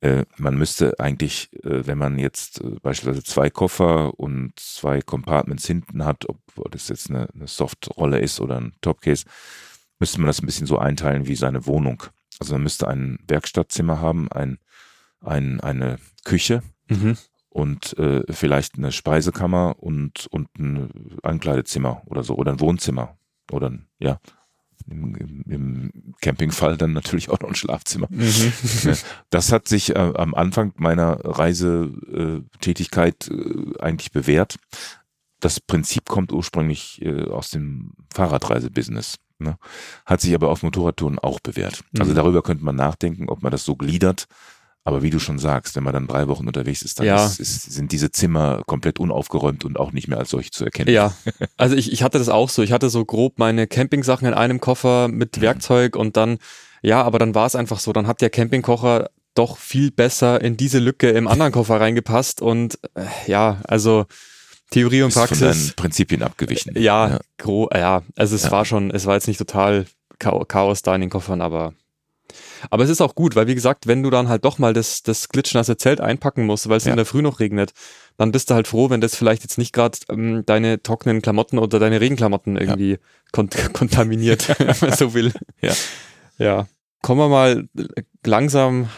[0.00, 5.66] äh, man müsste eigentlich, äh, wenn man jetzt äh, beispielsweise zwei Koffer und zwei Compartments
[5.66, 6.38] hinten hat, ob
[6.70, 9.24] das jetzt eine, eine Softrolle ist oder ein Topcase,
[10.00, 12.02] müsste man das ein bisschen so einteilen wie seine Wohnung.
[12.40, 14.58] Also man müsste ein Werkstattzimmer haben, ein
[15.24, 17.16] ein, eine Küche mhm.
[17.48, 23.16] und äh, vielleicht eine Speisekammer und, und ein Ankleidezimmer oder so oder ein Wohnzimmer
[23.50, 24.20] oder ein, ja,
[24.86, 28.08] im, im, im Campingfall dann natürlich auch noch ein Schlafzimmer.
[28.10, 28.52] Mhm.
[29.30, 34.56] Das hat sich äh, am Anfang meiner Reisetätigkeit äh, eigentlich bewährt.
[35.40, 39.16] Das Prinzip kommt ursprünglich äh, aus dem Fahrradreisebusiness.
[39.38, 39.58] Ne?
[40.06, 41.82] Hat sich aber auf Motorradtouren auch bewährt.
[41.98, 42.16] Also mhm.
[42.16, 44.26] darüber könnte man nachdenken, ob man das so gliedert,
[44.86, 47.24] aber wie du schon sagst, wenn man dann drei Wochen unterwegs ist, dann ja.
[47.24, 50.92] ist, ist, sind diese Zimmer komplett unaufgeräumt und auch nicht mehr als solche zu erkennen.
[50.92, 51.14] Ja,
[51.56, 52.62] also ich, ich hatte das auch so.
[52.62, 55.42] Ich hatte so grob meine Campingsachen in einem Koffer mit mhm.
[55.42, 56.36] Werkzeug und dann,
[56.82, 57.94] ja, aber dann war es einfach so.
[57.94, 62.78] Dann hat der Campingkocher doch viel besser in diese Lücke im anderen Koffer reingepasst und
[62.94, 64.04] äh, ja, also
[64.70, 65.38] Theorie und Praxis.
[65.38, 66.74] Von deinen Prinzipien abgewichen.
[66.76, 67.20] Ja, ja.
[67.38, 68.50] Gro ja, also es ja.
[68.50, 69.86] war schon, es war jetzt nicht total
[70.18, 71.72] Chaos da in den Koffern, aber
[72.70, 75.02] aber es ist auch gut, weil wie gesagt, wenn du dann halt doch mal das,
[75.02, 76.90] das glitschnasse Zelt einpacken musst, weil es ja.
[76.90, 77.72] in der Früh noch regnet,
[78.16, 81.58] dann bist du halt froh, wenn das vielleicht jetzt nicht gerade ähm, deine trockenen Klamotten
[81.58, 82.98] oder deine Regenklamotten irgendwie ja.
[83.32, 85.32] kont kontaminiert, wenn man so will.
[85.60, 85.72] Ja.
[86.38, 86.66] ja.
[87.02, 87.68] Kommen wir mal
[88.24, 88.88] langsam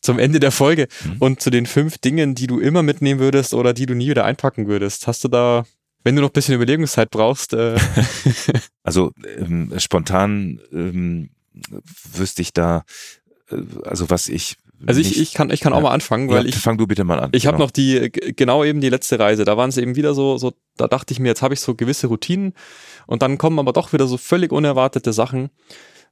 [0.00, 1.16] zum Ende der Folge mhm.
[1.18, 4.24] und zu den fünf Dingen, die du immer mitnehmen würdest oder die du nie wieder
[4.24, 5.06] einpacken würdest.
[5.06, 5.64] Hast du da
[6.06, 7.52] wenn du noch ein bisschen Überlegungszeit brauchst.
[7.52, 7.76] Äh
[8.84, 11.30] also ähm, spontan ähm,
[12.12, 12.84] wüsste ich da,
[13.50, 16.48] äh, also was ich also ich, ich kann ich kann auch mal anfangen, weil ja,
[16.48, 17.30] ich fang du bitte mal an.
[17.32, 17.54] Ich genau.
[17.54, 19.44] habe noch die genau eben die letzte Reise.
[19.44, 21.74] Da waren es eben wieder so so da dachte ich mir, jetzt habe ich so
[21.74, 22.52] gewisse Routinen
[23.06, 25.48] und dann kommen aber doch wieder so völlig unerwartete Sachen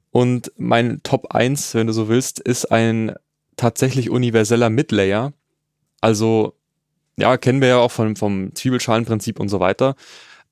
[0.09, 3.13] und mein Top 1, wenn du so willst, ist ein
[3.55, 5.33] tatsächlich universeller Midlayer.
[6.01, 6.55] Also
[7.17, 9.95] ja, kennen wir ja auch vom vom Zwiebelschalenprinzip und so weiter,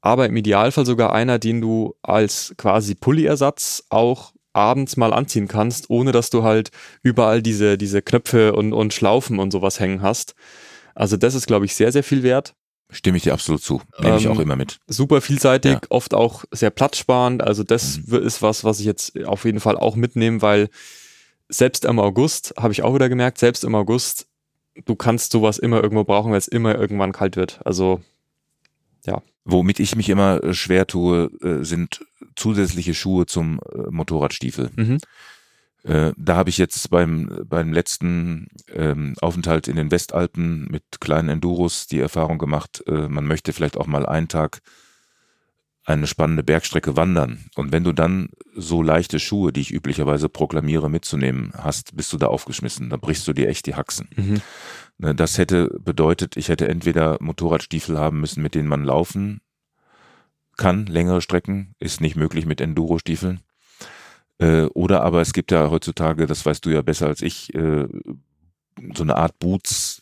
[0.01, 5.89] aber im Idealfall sogar einer, den du als quasi Pullyersatz auch abends mal anziehen kannst,
[5.89, 10.35] ohne dass du halt überall diese, diese Knöpfe und, und Schlaufen und sowas hängen hast.
[10.95, 12.55] Also das ist, glaube ich, sehr, sehr viel wert.
[12.91, 13.81] Stimme ich dir absolut zu.
[13.99, 14.79] Nehme ähm, ich auch immer mit.
[14.87, 15.81] Super vielseitig, ja.
[15.89, 17.43] oft auch sehr platzsparend.
[17.43, 18.17] Also das mhm.
[18.17, 20.69] ist was, was ich jetzt auf jeden Fall auch mitnehme, weil
[21.49, 24.27] selbst im August, habe ich auch wieder gemerkt, selbst im August,
[24.85, 27.59] du kannst sowas immer irgendwo brauchen, weil es immer irgendwann kalt wird.
[27.65, 28.01] Also
[29.05, 29.21] ja.
[29.45, 34.71] Womit ich mich immer äh, schwer tue, äh, sind zusätzliche Schuhe zum äh, Motorradstiefel.
[34.75, 34.97] Mhm.
[35.85, 41.87] Da habe ich jetzt beim, beim letzten ähm, Aufenthalt in den Westalpen mit kleinen Enduros
[41.87, 44.61] die Erfahrung gemacht, man möchte vielleicht auch mal einen Tag
[45.85, 47.45] eine spannende Bergstrecke wandern.
[47.55, 52.17] Und wenn du dann so leichte Schuhe, die ich üblicherweise proklamiere, mitzunehmen hast, bist du
[52.17, 52.89] da aufgeschmissen.
[52.89, 54.07] Da brichst du dir echt die Haxen.
[54.15, 54.41] Mhm.
[54.97, 59.41] Ne, das hätte bedeutet, ich hätte entweder Motorradstiefel haben müssen, mit denen man laufen
[60.57, 63.41] kann, längere Strecken, ist nicht möglich mit Enduro-Stiefeln.
[64.39, 67.87] Äh, oder aber es gibt ja heutzutage, das weißt du ja besser als ich, äh,
[68.95, 70.01] so eine Art Boots,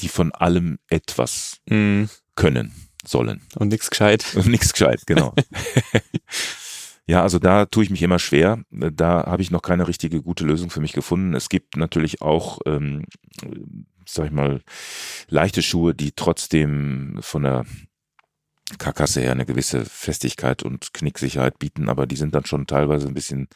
[0.00, 2.04] die von allem etwas mm.
[2.34, 2.72] können
[3.04, 3.42] sollen.
[3.56, 4.34] Und nichts gescheit.
[4.34, 5.34] Und nichts gescheit, genau.
[7.06, 8.62] ja, also da tue ich mich immer schwer.
[8.70, 11.34] Da habe ich noch keine richtige gute Lösung für mich gefunden.
[11.34, 13.04] Es gibt natürlich auch ähm,
[14.10, 14.60] sag ich mal,
[15.28, 17.64] leichte Schuhe, die trotzdem von der
[18.78, 23.14] Karkasse her eine gewisse Festigkeit und Knicksicherheit bieten, aber die sind dann schon teilweise ein
[23.14, 23.48] bisschen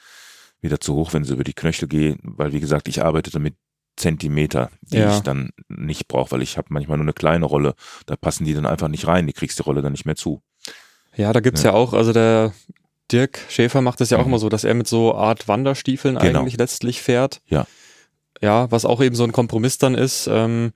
[0.61, 3.55] wieder zu hoch, wenn sie über die Knöchel gehen, weil wie gesagt, ich arbeite mit
[3.97, 5.15] Zentimeter, die ja.
[5.15, 7.75] ich dann nicht brauche, weil ich habe manchmal nur eine kleine Rolle,
[8.07, 10.43] da passen die dann einfach nicht rein, die kriegst die Rolle dann nicht mehr zu.
[11.17, 12.53] Ja, da gibt's ja, ja auch, also der
[13.13, 14.31] Dirk Schäfer macht das ja auch Mhm.
[14.31, 16.41] immer so, dass er mit so Art Wanderstiefeln Genau.
[16.41, 17.41] eigentlich letztlich fährt.
[17.47, 17.67] Ja.
[18.45, 20.29] Ja, was auch eben so ein Kompromiss dann ist.
[20.31, 20.73] Ähm,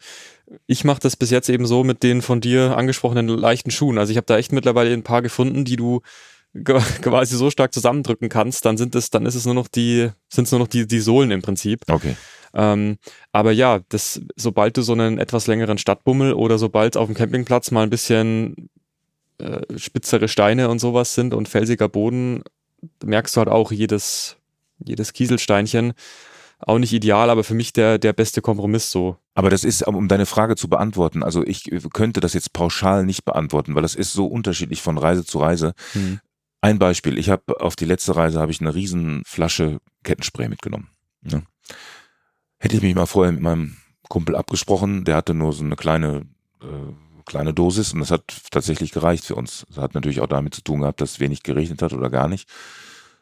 [0.66, 3.98] ich mache das bis jetzt eben so mit den von dir angesprochenen leichten Schuhen.
[3.98, 6.00] Also ich habe da echt mittlerweile ein paar gefunden, die du
[6.64, 10.44] quasi so stark zusammendrücken kannst, dann sind es, dann ist es nur noch die, sind
[10.44, 11.82] es nur noch die, die Sohlen im Prinzip.
[11.90, 12.16] Okay.
[12.54, 12.96] Ähm,
[13.32, 17.70] aber ja, das, sobald du so einen etwas längeren Stadtbummel oder sobald auf dem Campingplatz
[17.70, 18.70] mal ein bisschen
[19.36, 22.42] äh, spitzere Steine und sowas sind und felsiger Boden,
[23.04, 24.38] merkst du halt auch jedes,
[24.82, 25.92] jedes Kieselsteinchen.
[26.60, 29.16] Auch nicht ideal, aber für mich der, der beste Kompromiss so.
[29.34, 33.24] Aber das ist, um deine Frage zu beantworten, also ich könnte das jetzt pauschal nicht
[33.24, 35.74] beantworten, weil das ist so unterschiedlich von Reise zu Reise.
[36.60, 40.90] Ein Beispiel, ich habe auf die letzte Reise habe ich eine riesen Flasche Kettenspray mitgenommen.
[41.22, 41.44] Ne?
[42.58, 43.76] Hätte ich mich mal vorher mit meinem
[44.08, 46.26] Kumpel abgesprochen, der hatte nur so eine kleine
[46.60, 46.92] äh,
[47.28, 49.64] kleine Dosis und das hat tatsächlich gereicht für uns.
[49.68, 52.48] Das hat natürlich auch damit zu tun gehabt, dass wenig geregnet hat oder gar nicht.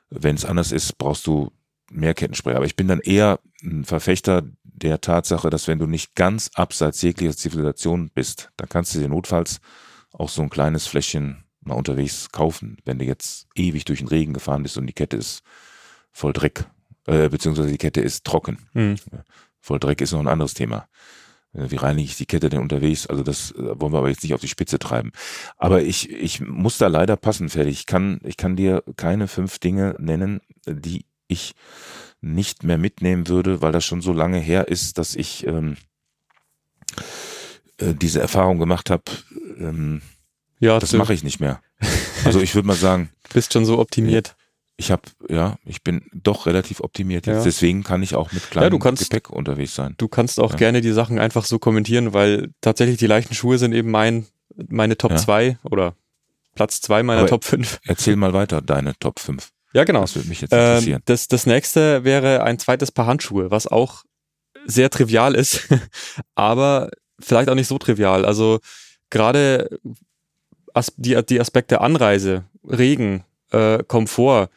[0.08, 1.52] Wenn es anders ist, brauchst du
[1.90, 2.54] mehr Kettenspray.
[2.54, 7.00] Aber ich bin dann eher ein Verfechter der Tatsache, dass wenn du nicht ganz abseits
[7.02, 9.60] jeglicher Zivilisation bist, dann kannst du dir notfalls
[10.12, 14.32] auch so ein kleines Fläschchen mal unterwegs kaufen, wenn du jetzt ewig durch den Regen
[14.32, 15.42] gefahren bist und die Kette ist
[16.12, 16.64] voll Dreck,
[17.06, 18.58] äh, beziehungsweise die Kette ist trocken.
[18.72, 18.96] Hm.
[19.60, 20.88] Voll Dreck ist noch ein anderes Thema.
[21.52, 23.06] Äh, Wie reinige ich die Kette denn unterwegs?
[23.06, 25.12] Also das äh, wollen wir aber jetzt nicht auf die Spitze treiben.
[25.56, 27.80] Aber ich, ich muss da leider passen, fertig.
[27.80, 31.54] Ich kann, ich kann dir keine fünf Dinge nennen, die ich
[32.20, 35.76] nicht mehr mitnehmen würde, weil das schon so lange her ist, dass ich ähm,
[37.78, 39.04] äh, diese Erfahrung gemacht habe.
[39.58, 40.02] Ähm,
[40.58, 41.60] Ja, das mache ich nicht mehr.
[42.24, 44.34] Also ich würde mal sagen, bist schon so optimiert.
[44.78, 47.36] ich habe, ja, ich bin doch relativ optimiert jetzt.
[47.38, 47.44] Ja.
[47.44, 49.94] Deswegen kann ich auch mit kleinem du kannst- Gepäck unterwegs sein.
[49.98, 50.56] Du kannst auch Ja.
[50.56, 54.26] gerne die Sachen einfach so kommentieren, weil tatsächlich die leichten Schuhe sind eben mein,
[54.68, 55.16] meine Top Ja.
[55.18, 55.94] 2 oder
[56.54, 57.80] Platz 2 meiner Aber- Top 5.
[57.84, 59.52] Erzähl mal weiter, deine Top 5.
[59.76, 60.00] Ja, genau.
[60.00, 61.02] Das würde mich jetzt interessieren.
[61.04, 64.04] das, das nächste wäre ein zweites Paar Handschuhe, was auch
[64.64, 65.68] sehr trivial ist,
[66.34, 66.88] aber
[67.20, 68.24] vielleicht auch nicht so trivial.
[68.24, 68.60] Also
[69.10, 69.68] gerade
[70.96, 74.48] die, die Aspekte Anreise, Regen, äh, Komfort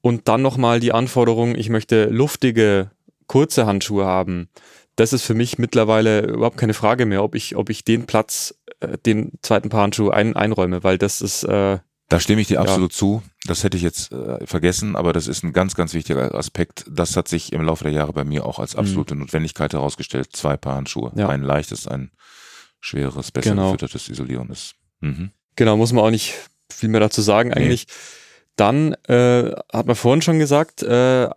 [0.00, 2.90] und dann nochmal die Anforderung, ich möchte luftige,
[3.26, 4.48] kurze Handschuhe haben.
[4.96, 8.54] Das ist für mich mittlerweile überhaupt keine Frage mehr, ob ich, ob ich den Platz,
[8.80, 11.78] äh, den zweiten Paar Handschuhe ein, einräume, weil das ist, äh,
[12.08, 12.60] Da stimme ich dir ja.
[12.62, 13.22] absolut zu.
[13.46, 16.84] Das hätte ich jetzt äh, vergessen, aber das ist ein ganz, ganz wichtiger Aspekt.
[16.90, 20.28] Das hat sich im Laufe der Jahre bei mir auch als absolute Notwendigkeit herausgestellt.
[20.34, 21.10] Zwei Paar Handschuhe.
[21.14, 21.18] Mhm.
[21.20, 21.28] Ja.
[21.30, 22.10] Ein leichtes, ein
[22.80, 23.68] schweres, besser Genau.
[23.72, 24.74] gefüttertes Isolierendes.
[25.00, 25.30] Mhm.
[25.56, 26.34] Genau, muss man auch nicht
[26.70, 27.86] viel mehr dazu sagen eigentlich.
[28.56, 31.28] Dann äh, hat man vorhin schon gesagt, äh,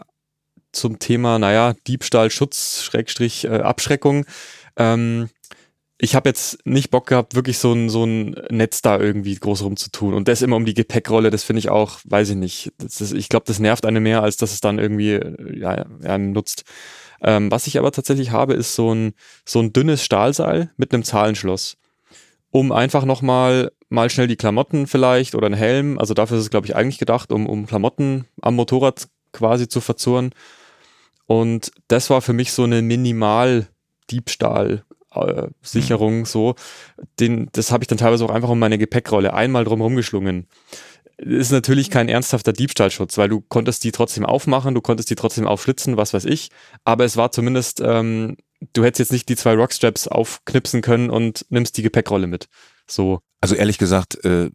[0.74, 4.26] zum Thema, naja, Diebstahl, Schutz, Schrägstrich, äh, Abschreckung.
[4.76, 5.30] Ähm,
[6.04, 9.64] ich habe jetzt nicht Bock gehabt, wirklich so ein, so ein Netz da irgendwie groß
[9.64, 10.14] rumzutun.
[10.14, 12.74] Und das immer um die Gepäckrolle, das finde ich auch, weiß ich nicht.
[12.78, 15.86] Das ist, ich glaube, das nervt eine mehr, als dass es dann irgendwie äh, ja,
[16.04, 16.66] ja, nutzt.
[17.22, 19.14] Ähm, was ich aber tatsächlich habe, ist so ein,
[19.46, 21.78] so ein dünnes Stahlseil mit einem Zahlenschloss
[22.52, 26.50] um einfach nochmal mal schnell die Klamotten vielleicht oder einen Helm, also dafür ist es,
[26.52, 30.36] glaube ich, eigentlich gedacht, um, um Klamotten am Motorrad quasi zu verzurren.
[31.26, 32.84] Und das war für mich so eine
[35.16, 36.56] Minimal-Diebstahl-Sicherung, so.
[37.20, 40.48] Den, das habe ich dann teilweise auch einfach um meine Gepäckrolle einmal drum rumgeschlungen.
[41.18, 45.48] Ist natürlich kein ernsthafter Diebstahlschutz, weil du konntest die trotzdem aufmachen, du konntest die trotzdem
[45.48, 46.50] aufschlitzen, was weiß ich.
[46.84, 48.36] Aber es war zumindest, ähm,
[48.74, 52.48] du hättest jetzt nicht die zwei Rockstraps aufknipsen können und nimmst die Gepäckrolle mit.
[52.88, 53.20] So.
[53.42, 54.50] Also ehrlich gesagt, äh,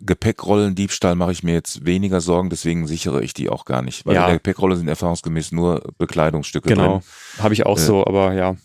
[0.00, 4.06] Gepäckrollendiebstahl mache ich mir jetzt weniger Sorgen, deswegen sichere ich die auch gar nicht.
[4.06, 4.22] Weil Ja.
[4.22, 6.98] in der Gepäckrolle sind erfahrungsgemäß nur Bekleidungsstücke Genau.
[6.98, 7.02] drin.
[7.42, 8.56] Habe ich auch Äh, so, aber ja.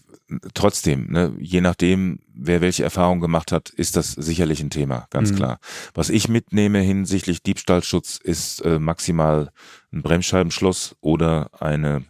[0.54, 5.32] Trotzdem, ne, je nachdem, wer welche Erfahrung gemacht hat, ist das sicherlich ein Thema, ganz
[5.32, 5.36] Mhm.
[5.36, 5.60] klar.
[5.94, 9.52] Was ich mitnehme hinsichtlich Diebstahlschutz ist äh, maximal
[9.92, 12.04] ein Bremsscheibenschloss oder eine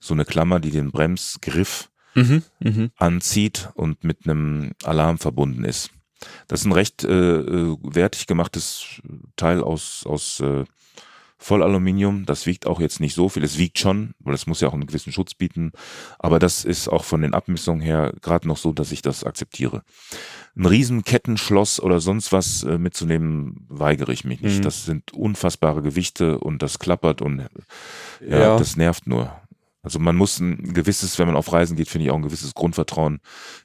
[0.00, 2.42] so eine Klammer, die den Bremsgriff Mhm.
[2.60, 2.90] Mhm.
[2.96, 5.90] anzieht und mit einem Alarm verbunden ist.
[6.48, 7.08] Das ist ein recht äh,
[7.40, 9.00] äh, wertig gemachtes
[9.36, 10.64] Teil aus, aus äh,
[11.38, 12.26] Vollaluminium.
[12.26, 13.44] Das wiegt auch jetzt nicht so viel.
[13.44, 15.72] Es wiegt schon, weil es muss ja auch einen gewissen Schutz bieten.
[16.18, 19.82] Aber das ist auch von den Abmessungen her gerade noch so, dass ich das akzeptiere.
[20.56, 24.58] Ein riesen Kettenschloss oder sonst was äh, mitzunehmen, weigere ich mich nicht.
[24.58, 24.62] Mhm.
[24.62, 27.46] Das sind unfassbare Gewichte und das klappert und
[28.20, 28.58] ja, Ja.
[28.58, 29.32] das nervt nur.
[29.82, 32.52] Also man muss ein gewisses, wenn man auf Reisen geht, finde ich auch ein gewisses
[32.54, 33.20] Grundvertrauen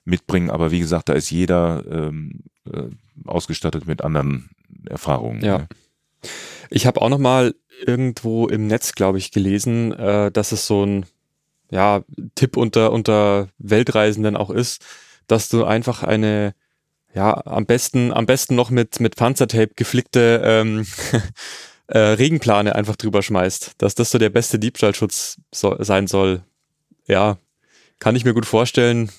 [0.06, 0.52] mitbringen.
[0.52, 2.84] Aber wie gesagt, da ist jeder ähm, äh,
[3.26, 4.52] ausgestattet mit anderen
[4.88, 5.44] Erfahrungen.
[5.44, 5.58] Ja.
[5.58, 5.68] ne?
[6.70, 7.56] Ich habe auch noch mal
[7.88, 11.06] irgendwo im Netz, glaube ich, gelesen, äh, dass es so ein
[11.72, 12.04] ja,
[12.36, 14.86] Tipp unter, unter Weltreisenden auch ist,
[15.28, 16.54] dass du einfach eine,
[17.14, 20.86] ja, am besten, am besten noch mit, mit Panzertape geflickte ähm,
[21.88, 26.44] äh, Regenplane einfach drüber schmeißt, dass das so der beste Diebstahlschutz so, sein soll.
[27.08, 27.38] Ja,
[28.00, 29.10] kann ich mir gut vorstellen.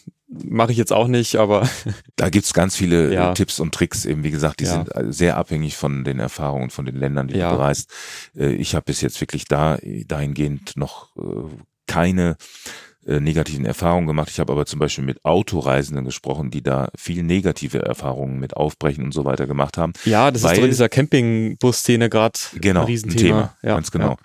[0.43, 1.69] Mache ich jetzt auch nicht, aber.
[2.17, 3.35] Da gibt's ganz viele äh, Ja.
[3.35, 4.05] Tipps und Tricks.
[4.05, 4.71] Eben, wie gesagt, die Ja.
[4.73, 7.51] sind äh, sehr abhängig von den Erfahrungen von den Ländern, die Ja.
[7.51, 7.91] du bereist.
[8.37, 11.11] Äh, Ich habe bis jetzt wirklich da dahingehend noch
[11.87, 12.37] keine
[13.07, 14.31] negativen Erfahrungen gemacht.
[14.31, 19.05] Ich habe aber zum Beispiel mit Autoreisenden gesprochen, die da viel negative Erfahrungen mit Aufbrechen
[19.05, 19.93] und so weiter gemacht haben.
[20.07, 23.21] Ja, das ist doch in dieser Campingbus-Szene gerade Genau, ein ein Riesenthema.
[23.21, 24.13] Thema, ja, ganz genau.
[24.13, 24.17] Äh,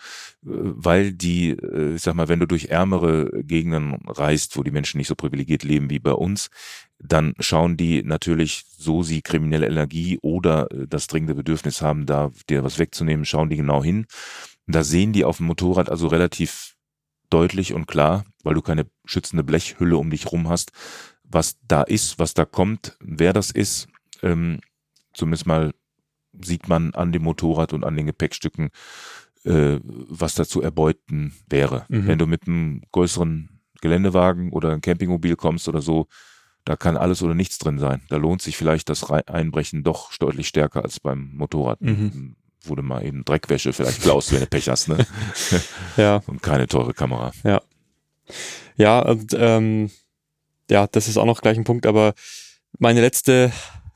[0.41, 4.97] Weil die, äh, ich sag mal, wenn du durch ärmere Gegenden reist, wo die Menschen
[4.97, 6.49] nicht so privilegiert leben wie bei uns,
[6.97, 12.31] dann schauen die natürlich, so sie kriminelle Energie oder äh, das dringende Bedürfnis haben, da
[12.49, 14.05] dir was wegzunehmen, schauen die genau hin.
[14.67, 16.75] Da sehen die auf dem Motorrad also relativ
[17.29, 20.71] deutlich und klar, weil du keine schützende Blechhülle um dich rum hast,
[21.23, 23.87] was da ist, was da kommt, wer das ist.
[24.21, 24.59] Ähm,
[25.13, 25.73] zumindest mal
[26.41, 28.69] sieht man an dem Motorrad und an den Gepäckstücken,
[29.45, 31.85] äh, was da zu erbeuten wäre.
[31.89, 32.07] Mhm.
[32.07, 36.07] Wenn du mit einem größeren Geländewagen oder einem Campingmobil kommst oder so,
[36.65, 38.01] da kann alles oder nichts drin sein.
[38.09, 41.81] Da lohnt sich vielleicht das Einbrechen doch deutlich stärker als beim Motorrad.
[41.81, 42.35] Mhm.
[42.63, 45.07] Wo du mal eben Dreckwäsche vielleicht klaust, wenn du Pech hast, ne?
[45.97, 46.17] ja.
[46.27, 47.31] Und keine teure Kamera.
[48.75, 49.89] Ja, und ähm,
[50.69, 52.13] ja, das ist auch noch gleich ein Punkt, aber
[52.77, 53.51] meine letzte,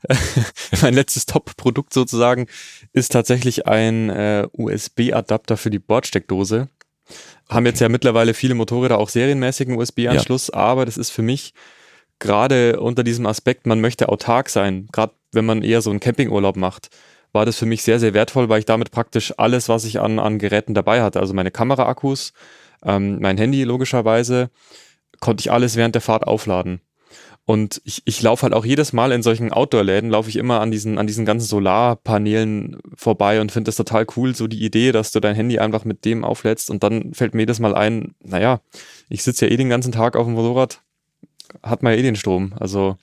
[0.82, 2.46] mein letztes Top-Produkt sozusagen
[2.94, 6.68] ist tatsächlich ein äh, USB-Adapter für die Bordsteckdose.
[7.50, 11.52] Haben jetzt ja mittlerweile viele Motorräder auch serienmäßigen USB-Anschluss, aber das ist für mich
[12.20, 16.56] gerade unter diesem Aspekt, man möchte autark sein, gerade wenn man eher so einen Campingurlaub
[16.56, 16.88] macht,
[17.32, 20.20] war das für mich sehr, sehr wertvoll, weil ich damit praktisch alles, was ich an,
[20.20, 22.32] an Geräten dabei hatte, also meine Kameraakkus,
[22.84, 24.50] ähm, mein Handy logischerweise,
[25.20, 26.80] konnte ich alles während der Fahrt aufladen.
[27.46, 30.70] Und ich, ich laufe halt auch jedes Mal in solchen Outdoor-Läden, laufe ich immer an
[30.70, 35.12] diesen, an diesen ganzen Solarpanelen vorbei und finde das total cool, so die Idee, dass
[35.12, 38.60] du dein Handy einfach mit dem auflädst und dann fällt mir jedes Mal ein, naja,
[39.10, 40.80] ich sitze ja eh den ganzen Tag auf dem Motorrad,
[41.62, 42.54] hat man ja eh den Strom.
[42.58, 42.96] Also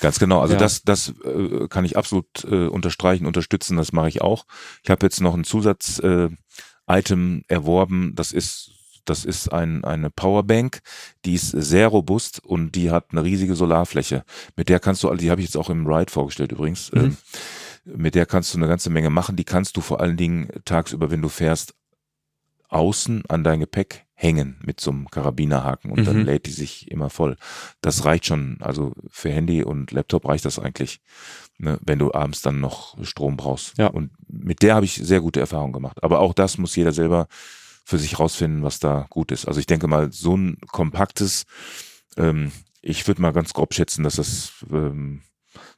[0.00, 0.40] Ganz genau.
[0.40, 0.58] Also Ja.
[0.60, 3.76] das, das äh, kann ich absolut äh, unterstreichen, unterstützen.
[3.78, 4.44] Das mache ich auch.
[4.82, 6.36] Ich habe jetzt noch ein Zusatz-Item
[6.88, 8.12] äh, Item erworben.
[8.14, 8.72] Das ist
[9.08, 10.80] das ist ein, eine Powerbank,
[11.24, 14.24] die ist sehr robust und die hat eine riesige Solarfläche.
[14.56, 17.00] Mit der kannst du, die habe ich jetzt auch im Ride vorgestellt übrigens, Mhm.
[17.00, 17.16] ähm,
[17.96, 19.36] mit der kannst du eine ganze Menge machen.
[19.36, 21.74] Die kannst du vor allen Dingen tagsüber, wenn du fährst,
[22.68, 26.24] außen an dein Gepäck hängen mit so einem Karabinerhaken und dann Mhm.
[26.24, 27.36] lädt die sich immer voll.
[27.82, 28.56] Das reicht schon.
[28.60, 31.00] Also für Handy und Laptop reicht das eigentlich,
[31.58, 33.76] ne, wenn du abends dann noch Strom brauchst.
[33.78, 33.88] Ja.
[33.88, 36.02] Und mit der habe ich sehr gute Erfahrungen gemacht.
[36.02, 37.28] Aber auch das muss jeder selber
[37.86, 39.46] für sich rausfinden, was da gut ist.
[39.46, 41.44] Also ich denke mal, so ein kompaktes,
[42.16, 42.50] ähm,
[42.82, 45.22] ich würde mal ganz grob schätzen, dass das ähm,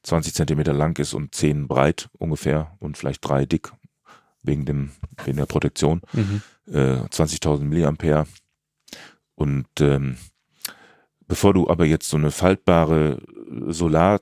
[0.05, 3.73] 20 Zentimeter lang ist und 10 breit ungefähr und vielleicht drei dick
[4.43, 4.93] wegen dem
[5.27, 6.41] wegen der Protektion mhm.
[6.67, 8.27] äh, 20.000 Milliampere.
[9.35, 10.17] Und ähm,
[11.27, 13.21] bevor du aber jetzt so eine faltbare
[13.67, 14.21] Solar,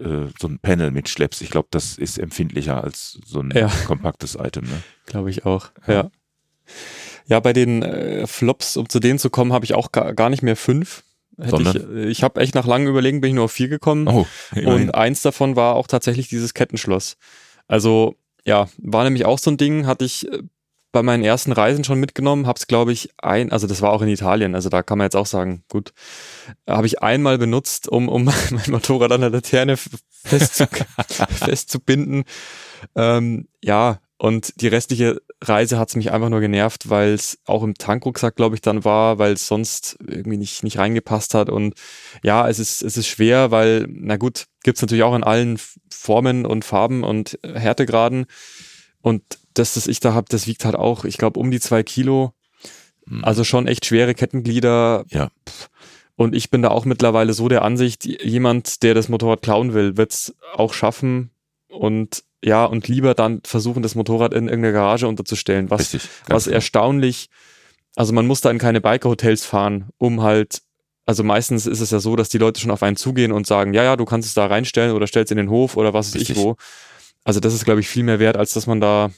[0.00, 3.70] äh, so ein Panel mitschleppst, ich glaube, das ist empfindlicher als so ein Ja.
[3.86, 4.64] kompaktes Item.
[4.64, 4.82] Ne?
[5.04, 5.72] Glaube ich auch.
[5.86, 5.92] Ja.
[5.94, 6.10] Ja.
[7.26, 10.30] Ja, bei den äh, Flops, um zu denen zu kommen, habe ich auch gar, gar
[10.30, 11.04] nicht mehr fünf.
[11.40, 14.08] Hätte ich äh, ich habe echt nach langem Überlegen bin ich nur auf vier gekommen.
[14.08, 14.88] Oh, immerhin.
[14.88, 17.16] Und eins davon war auch tatsächlich dieses Kettenschloss.
[17.68, 20.42] Also, ja, war nämlich auch so ein Ding, hatte ich äh,
[20.92, 24.08] bei meinen ersten Reisen schon mitgenommen, hab's glaube ich ein, also das war auch in
[24.08, 25.94] Italien, also da kann man jetzt auch sagen, gut,
[26.68, 29.76] habe ich einmal benutzt, um, um mein Motorrad an der Laterne
[30.22, 32.24] festzubinden.
[32.94, 37.74] Ähm, ja, und die restliche Reise hat's mich einfach nur genervt, weil es auch im
[37.74, 41.50] Tankrucksack, glaube ich, dann war, weil es sonst irgendwie nicht, nicht reingepasst hat.
[41.50, 41.74] Und
[42.22, 45.58] ja, es ist, es ist schwer, weil, na gut, gibt's natürlich auch in allen
[45.90, 48.26] Formen und Farben und Härtegraden.
[49.00, 51.82] Und das, das ich da hab, das wiegt halt auch, ich glaube, um die zwei
[51.82, 52.32] Kilo.
[53.08, 53.24] Hm.
[53.24, 55.04] Also schon echt schwere Kettenglieder.
[55.08, 55.32] Ja.
[56.14, 59.96] Und ich bin da auch mittlerweile so der Ansicht, jemand, der das Motorrad klauen will,
[59.96, 61.32] wird's auch schaffen.
[61.66, 66.08] Und ja, und lieber dann versuchen, das Motorrad in irgendeine Garage unterzustellen, was, Richtig.
[66.28, 66.54] was genau.
[66.56, 67.28] erstaunlich,
[67.96, 70.62] also man muss da in keine Biker-Hotels fahren, um halt,
[71.06, 73.74] also meistens ist es ja so, dass die Leute schon auf einen zugehen und sagen,
[73.74, 76.22] ja, ja, du kannst es da reinstellen oder stellst in den Hof oder was weiß
[76.22, 76.56] ich wo.
[77.24, 79.10] Also das ist, glaube ich, viel mehr wert, als dass man da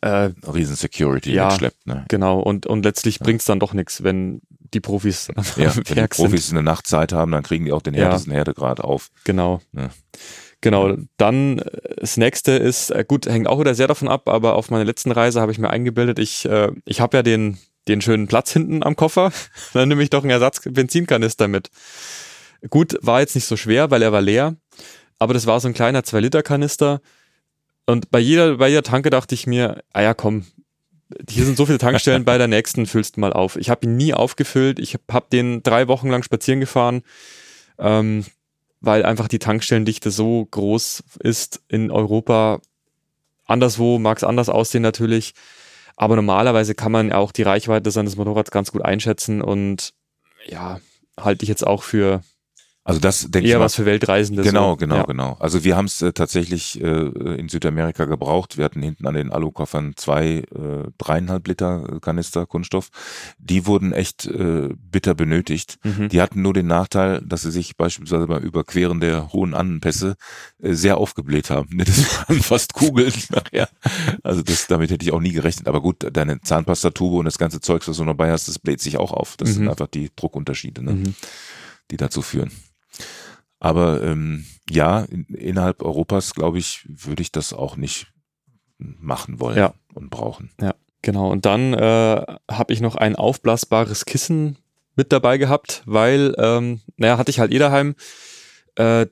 [0.00, 1.48] äh, Riesen Security Ja.
[1.48, 1.86] mitschleppt.
[1.86, 2.04] Ne?
[2.08, 3.24] genau und, und letztlich Ja.
[3.24, 4.40] bringt's dann doch nichts, wenn
[4.72, 6.24] die Profis am Ja, wenn die Werk sind.
[6.26, 8.04] Profis eine Nachtzeit haben, dann kriegen die auch den Ja.
[8.06, 9.10] härtesten Härtegrad auf.
[9.24, 9.60] Genau.
[9.72, 9.90] Ja.
[10.64, 14.56] Genau, dann äh, das nächste ist, äh, gut, hängt auch wieder sehr davon ab, aber
[14.56, 18.00] auf meiner letzten Reise habe ich mir eingebildet, ich, äh, ich habe ja den, den
[18.00, 19.30] schönen Platz hinten am Koffer,
[19.74, 21.68] dann nehme ich doch einen Ersatz-Benzinkanister mit.
[22.70, 24.56] Gut, war jetzt nicht so schwer, weil er war leer,
[25.18, 27.02] aber das war so ein kleiner 2-Liter-Kanister
[27.84, 30.46] Und bei jeder, bei jeder Tanke dachte ich mir, ah ja, komm,
[31.28, 33.56] hier sind so viele Tankstellen, bei der nächsten füllst du mal auf.
[33.56, 34.78] Ich habe ihn nie aufgefüllt.
[34.78, 37.02] Ich habe hab den drei Wochen lang spazieren gefahren,
[37.78, 38.24] ähm,
[38.84, 42.60] weil einfach die Tankstellendichte so groß ist in Europa.
[43.46, 45.34] Anderswo mag es anders aussehen natürlich.
[45.96, 49.94] Aber normalerweise kann man auch die Reichweite seines Motorrads ganz gut einschätzen und
[50.46, 50.80] ja,
[51.18, 52.22] halte ich jetzt auch für
[52.86, 54.42] also das denke Eher ich mal, was für Weltreisende.
[54.42, 54.76] Genau, so.
[54.76, 55.02] genau, ja.
[55.04, 55.36] genau.
[55.40, 56.86] Also wir haben es äh, tatsächlich äh,
[57.36, 58.58] in Südamerika gebraucht.
[58.58, 62.90] Wir hatten hinten an den Alukoffern zwei äh, dreieinhalb Liter Kanister Kunststoff.
[63.38, 65.78] Die wurden echt äh, bitter benötigt.
[65.82, 66.10] Mhm.
[66.10, 70.16] Die hatten nur den Nachteil, dass sie sich beispielsweise beim Überqueren der hohen Annenpässe
[70.62, 71.78] äh, sehr aufgebläht haben.
[71.84, 73.68] Das waren fast Kugeln nachher.
[74.22, 75.68] Also das, damit hätte ich auch nie gerechnet.
[75.68, 78.98] Aber gut, deine Zahnpastatube und das ganze Zeugs, was du dabei hast, das bläht sich
[78.98, 79.36] auch auf.
[79.38, 79.52] Das Mhm.
[79.54, 81.14] sind einfach die Druckunterschiede, ne, Mhm.
[81.90, 82.50] die dazu führen.
[83.60, 88.12] Aber ähm, ja, in, innerhalb Europas, glaube ich, würde ich das auch nicht
[88.78, 89.74] machen wollen Ja.
[89.94, 90.50] und brauchen.
[91.02, 94.56] Genau, und dann äh, habe ich noch ein aufblasbares Kissen
[94.96, 97.94] mit dabei gehabt, weil, ähm, naja, hatte ich halt eh daheim.
[98.76, 99.06] Äh,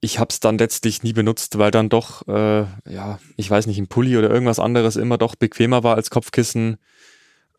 [0.00, 3.78] ich habe es dann letztlich nie benutzt, weil dann doch, äh, ja, ich weiß nicht,
[3.78, 6.76] ein Pulli oder irgendwas anderes immer doch bequemer war als Kopfkissen.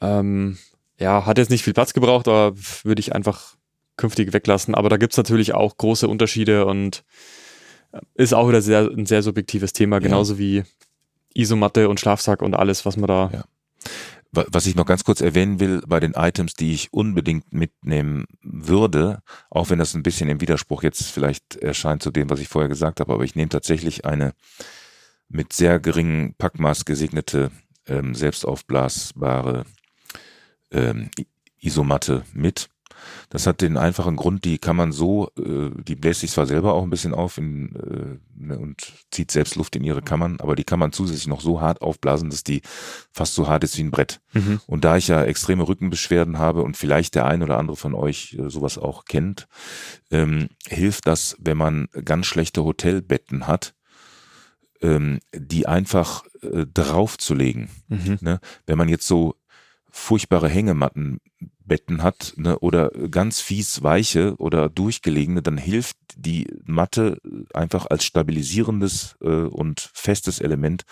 [0.01, 0.57] Ähm,
[0.99, 2.53] ja, hat jetzt nicht viel Platz gebraucht, aber
[2.83, 3.55] würde ich einfach
[3.97, 4.75] künftig weglassen.
[4.75, 7.03] Aber da gibt's natürlich auch große Unterschiede und
[7.91, 10.63] äh, ist auch wieder sehr, ein sehr subjektives Thema, genauso wie
[11.33, 13.29] Isomatte und Schlafsack und alles, was man da.
[13.33, 13.43] Ja.
[14.31, 18.25] Wa- Was ich noch ganz kurz erwähnen will, bei den Items, die ich unbedingt mitnehmen
[18.41, 22.47] würde, auch wenn das ein bisschen im Widerspruch jetzt vielleicht erscheint zu dem, was ich
[22.47, 24.33] vorher gesagt habe, aber ich nehme tatsächlich eine
[25.29, 27.51] mit sehr geringem Packmaß gesegnete,
[27.87, 29.65] ähm, selbstaufblasbare
[30.71, 31.09] ähm,
[31.59, 32.69] Isomatte mit.
[33.29, 36.73] Das hat den einfachen Grund, die kann man so, äh, die bläst sich zwar selber
[36.73, 40.55] auch ein bisschen auf in, äh, ne, und zieht selbst Luft in ihre Kammern, aber
[40.55, 42.61] die kann man zusätzlich noch so hart aufblasen, dass die
[43.11, 44.21] fast so hart ist wie ein Brett.
[44.33, 44.61] Mhm.
[44.67, 48.37] Und da ich ja extreme Rückenbeschwerden habe und vielleicht der ein oder andere von euch
[48.39, 49.47] äh, sowas auch kennt,
[50.11, 53.73] ähm, hilft das, wenn man ganz schlechte Hotelbetten hat,
[54.81, 57.69] ähm, die einfach äh, draufzulegen.
[57.87, 58.17] Mhm.
[58.21, 58.39] Ne?
[58.65, 59.35] Wenn man jetzt so
[59.89, 60.49] furchtbare
[61.63, 67.19] Hängemattenbetten hat ne, oder ganz fies weiche oder durchgelegene, dann hilft die Matte
[67.53, 70.83] einfach als stabilisierendes äh, und festes Element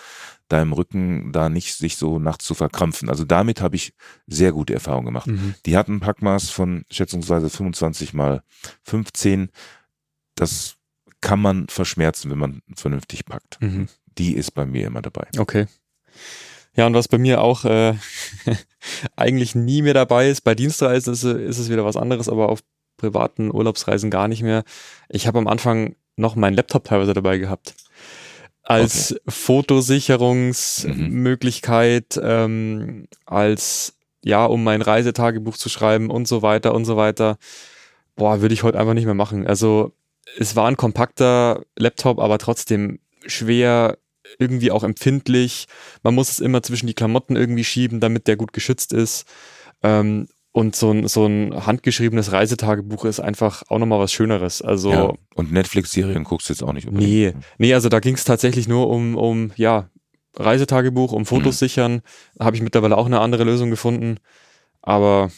[0.47, 3.09] deinem Rücken da nicht sich so nachts zu verkrampfen.
[3.09, 3.93] Also damit habe ich
[4.28, 5.28] sehr gute Erfahrungen gemacht.
[5.28, 5.55] Mhm.
[5.65, 8.43] Die hat ein Packmaß von schätzungsweise 25 mal
[8.84, 9.49] 15.
[10.36, 10.76] Das
[11.22, 13.61] kann man verschmerzen, wenn man vernünftig packt.
[13.61, 13.88] Mhm.
[14.17, 15.28] Die ist bei mir immer dabei.
[15.38, 15.67] Okay.
[16.76, 17.95] Ja, und was bei mir auch äh,
[19.15, 22.61] eigentlich nie mehr dabei ist, bei Dienstreisen ist, ist es wieder was anderes, aber auf
[22.97, 24.63] privaten Urlaubsreisen gar nicht mehr.
[25.09, 27.76] Ich habe am Anfang noch meinen Laptop teilweise dabei gehabt.
[28.63, 36.95] Als Fotossicherungsmöglichkeit, ähm, als ja, um mein Reisetagebuch zu schreiben und so weiter und so
[36.95, 37.39] weiter.
[38.15, 39.47] Boah, würde ich heute einfach nicht mehr machen.
[39.47, 39.93] Also
[40.38, 43.97] es war ein kompakter Laptop, aber trotzdem schwer,
[44.40, 45.66] irgendwie auch empfindlich.
[46.04, 49.26] Man muss es immer zwischen die Klamotten irgendwie schieben, damit der gut geschützt ist.
[49.84, 54.62] Ähm, und so ein, so ein handgeschriebenes Reisetagebuch ist einfach auch nochmal was Schöneres.
[54.62, 55.14] Also, Ja.
[55.36, 57.10] Und Netflix-Serien guckst du jetzt auch nicht unbedingt.
[57.12, 59.90] nee, nee, also da ging es tatsächlich nur um, um, ja,
[60.36, 61.66] Reisetagebuch, um Fotos Mhm.
[61.66, 62.02] sichern.
[62.36, 64.18] Da habe ich mittlerweile auch eine andere Lösung gefunden.
[64.82, 65.32] Aber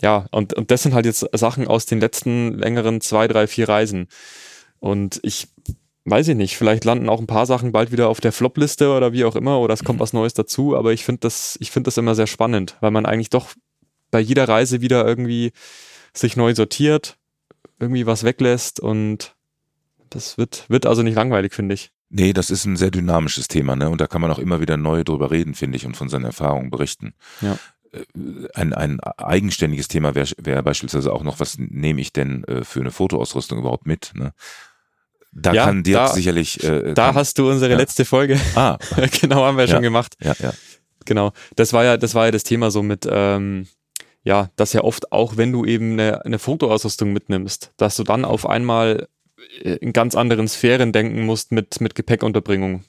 [0.00, 3.68] ja, und, und das sind halt jetzt Sachen aus den letzten längeren zwei, drei, vier
[3.68, 4.08] Reisen.
[4.78, 5.48] Und ich
[6.06, 9.12] weiß ich nicht, vielleicht landen auch ein paar Sachen bald wieder auf der Flop-Liste oder
[9.12, 10.02] wie auch immer, oder es kommt Mhm.
[10.02, 13.06] was Neues dazu, aber ich finde das, ich finde das immer sehr spannend, weil man
[13.06, 13.50] eigentlich doch
[14.10, 15.52] bei jeder Reise wieder irgendwie
[16.14, 17.18] sich neu sortiert,
[17.80, 19.34] irgendwie was weglässt und
[20.08, 21.90] das wird, wird also nicht langweilig, finde ich.
[22.08, 23.90] Nee, das ist ein sehr dynamisches Thema, ne?
[23.90, 26.24] Und da kann man auch immer wieder neu drüber reden, finde ich, und von seinen
[26.24, 27.14] Erfahrungen berichten.
[27.40, 27.58] Ja.
[27.92, 28.04] Äh,
[28.54, 32.80] Ein, ein eigenständiges Thema wäre wär beispielsweise auch noch, was nehme ich denn äh, für
[32.80, 34.12] eine Fotoausrüstung überhaupt mit?
[34.14, 34.32] Ne?
[35.38, 36.62] Da Ja, kann dir da- sicherlich.
[36.64, 37.76] Äh, Da kann, hast du unsere ja.
[37.76, 38.78] letzte Folge, ah,
[39.20, 39.74] genau, haben wir Ja.
[39.74, 40.14] schon gemacht.
[40.22, 40.52] ja, ja.
[41.04, 41.32] Genau.
[41.54, 43.66] Das war ja, das war ja das Thema so mit, ähm,
[44.24, 48.24] ja, dass ja oft auch, wenn du eben eine, eine Fotoausrüstung mitnimmst, dass du dann
[48.24, 49.06] auf einmal
[49.62, 52.82] äh, in ganz anderen Sphären denken musst mit, mit Gepäckunterbringung.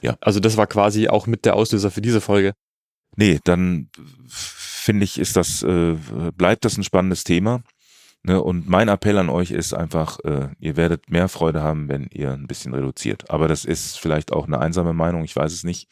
[0.00, 0.16] Ja.
[0.20, 2.54] Also das war quasi auch mit der Auslöser für diese Folge.
[3.16, 3.90] Nee, dann
[4.26, 5.96] finde ich, ist das, äh,
[6.34, 7.62] bleibt das ein spannendes Thema.
[8.24, 8.40] Ne?
[8.42, 12.32] Und mein Appell an euch ist einfach, äh, ihr werdet mehr Freude haben, wenn ihr
[12.32, 13.30] ein bisschen reduziert.
[13.30, 15.88] Aber das ist vielleicht auch eine einsame Meinung, ich weiß es nicht.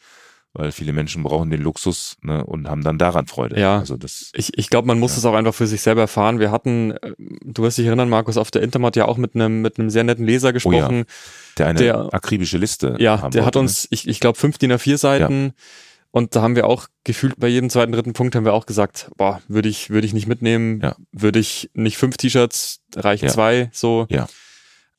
[0.53, 3.57] weil viele Menschen brauchen den Luxus ne, und haben dann daran Freude.
[3.57, 3.79] Ja.
[3.79, 5.19] Also das, Ich, ich glaube, man muss Ja.
[5.19, 6.39] es auch einfach für sich selber erfahren.
[6.39, 9.61] Wir hatten, äh, du wirst dich erinnern, Markus, auf der Intermat ja auch mit einem
[9.61, 11.05] mit einem sehr netten Leser gesprochen.
[11.57, 13.61] der eine Der- akribische Liste Ja, der hat wollte, ne?
[13.63, 15.53] uns, ich, ich glaube, fünf DIN A4 Seiten.
[16.11, 19.09] Und da haben wir auch gefühlt bei jedem zweiten, dritten Punkt haben wir auch gesagt,
[19.15, 20.95] boah, würde ich, würde ich nicht mitnehmen, Ja.
[21.13, 23.31] würde ich nicht fünf T-Shirts, reichen Ja.
[23.31, 24.07] zwei, so.
[24.09, 24.27] Ja,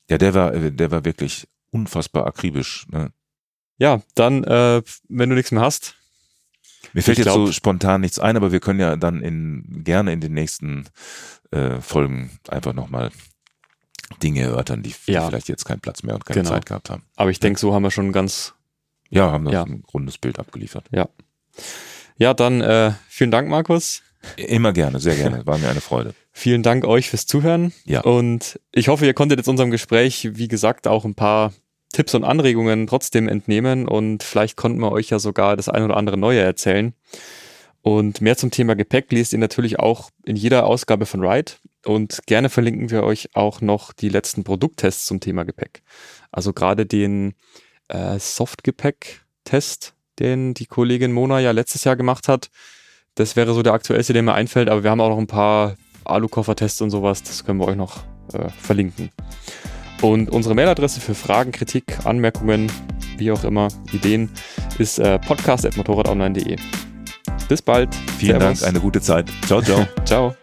[0.08, 2.86] der war, äh, der war wirklich unfassbar akribisch.
[2.90, 3.12] Ne?
[3.78, 5.96] Ja, dann, äh, wenn du nichts mehr hast,
[6.94, 10.12] Mir fällt jetzt glaub- so spontan nichts ein, aber wir können ja dann in, gerne
[10.12, 10.86] in den nächsten
[11.50, 13.10] äh, Folgen einfach nochmal
[14.22, 15.26] Dinge erörtern, die, die Ja.
[15.28, 16.50] vielleicht jetzt keinen Platz mehr und keine Genau.
[16.54, 17.02] Zeit gehabt haben.
[17.16, 18.54] aber ich denke, so haben wir schon ganz,
[19.12, 19.62] Ja, haben das Ja.
[19.64, 20.86] ein rundes Bild abgeliefert.
[22.16, 24.02] ja, dann, äh, vielen Dank, Markus.
[24.36, 25.44] Immer gerne, sehr gerne.
[25.46, 26.14] War mir eine Freude.
[26.34, 27.72] Vielen Dank euch fürs Zuhören.
[27.84, 28.00] Ja.
[28.02, 31.52] Und ich hoffe, ihr konntet jetzt unserem Gespräch, wie gesagt, auch ein paar
[31.92, 35.96] Tipps und Anregungen trotzdem entnehmen und vielleicht konnten wir euch ja sogar das ein oder
[35.98, 36.94] andere Neue erzählen.
[37.82, 41.52] Und mehr zum Thema Gepäck lest ihr natürlich auch in jeder Ausgabe von Ride.
[41.84, 45.82] Und gerne verlinken wir euch auch noch die letzten Produkttests zum Thema Gepäck.
[46.30, 47.34] Also gerade den
[47.92, 52.50] äh, Softgepäck-Test, den die Kollegin Mona ja letztes Jahr gemacht hat.
[53.14, 55.76] Das wäre so der aktuellste, der mir einfällt, aber wir haben auch noch ein paar
[56.04, 57.22] Alukoffer-Tests und sowas.
[57.22, 59.10] Das können wir euch noch äh, verlinken.
[60.00, 62.72] Und unsere Mailadresse für Fragen, Kritik, Anmerkungen,
[63.18, 64.30] wie auch immer, Ideen,
[64.78, 66.56] ist äh, podcast.motorradonline.de.
[67.48, 67.94] Bis bald.
[68.18, 68.60] Vielen Servus.
[68.60, 69.30] Dank, eine gute Zeit.
[69.46, 69.86] Ciao, ciao.
[70.04, 70.34] Ciao.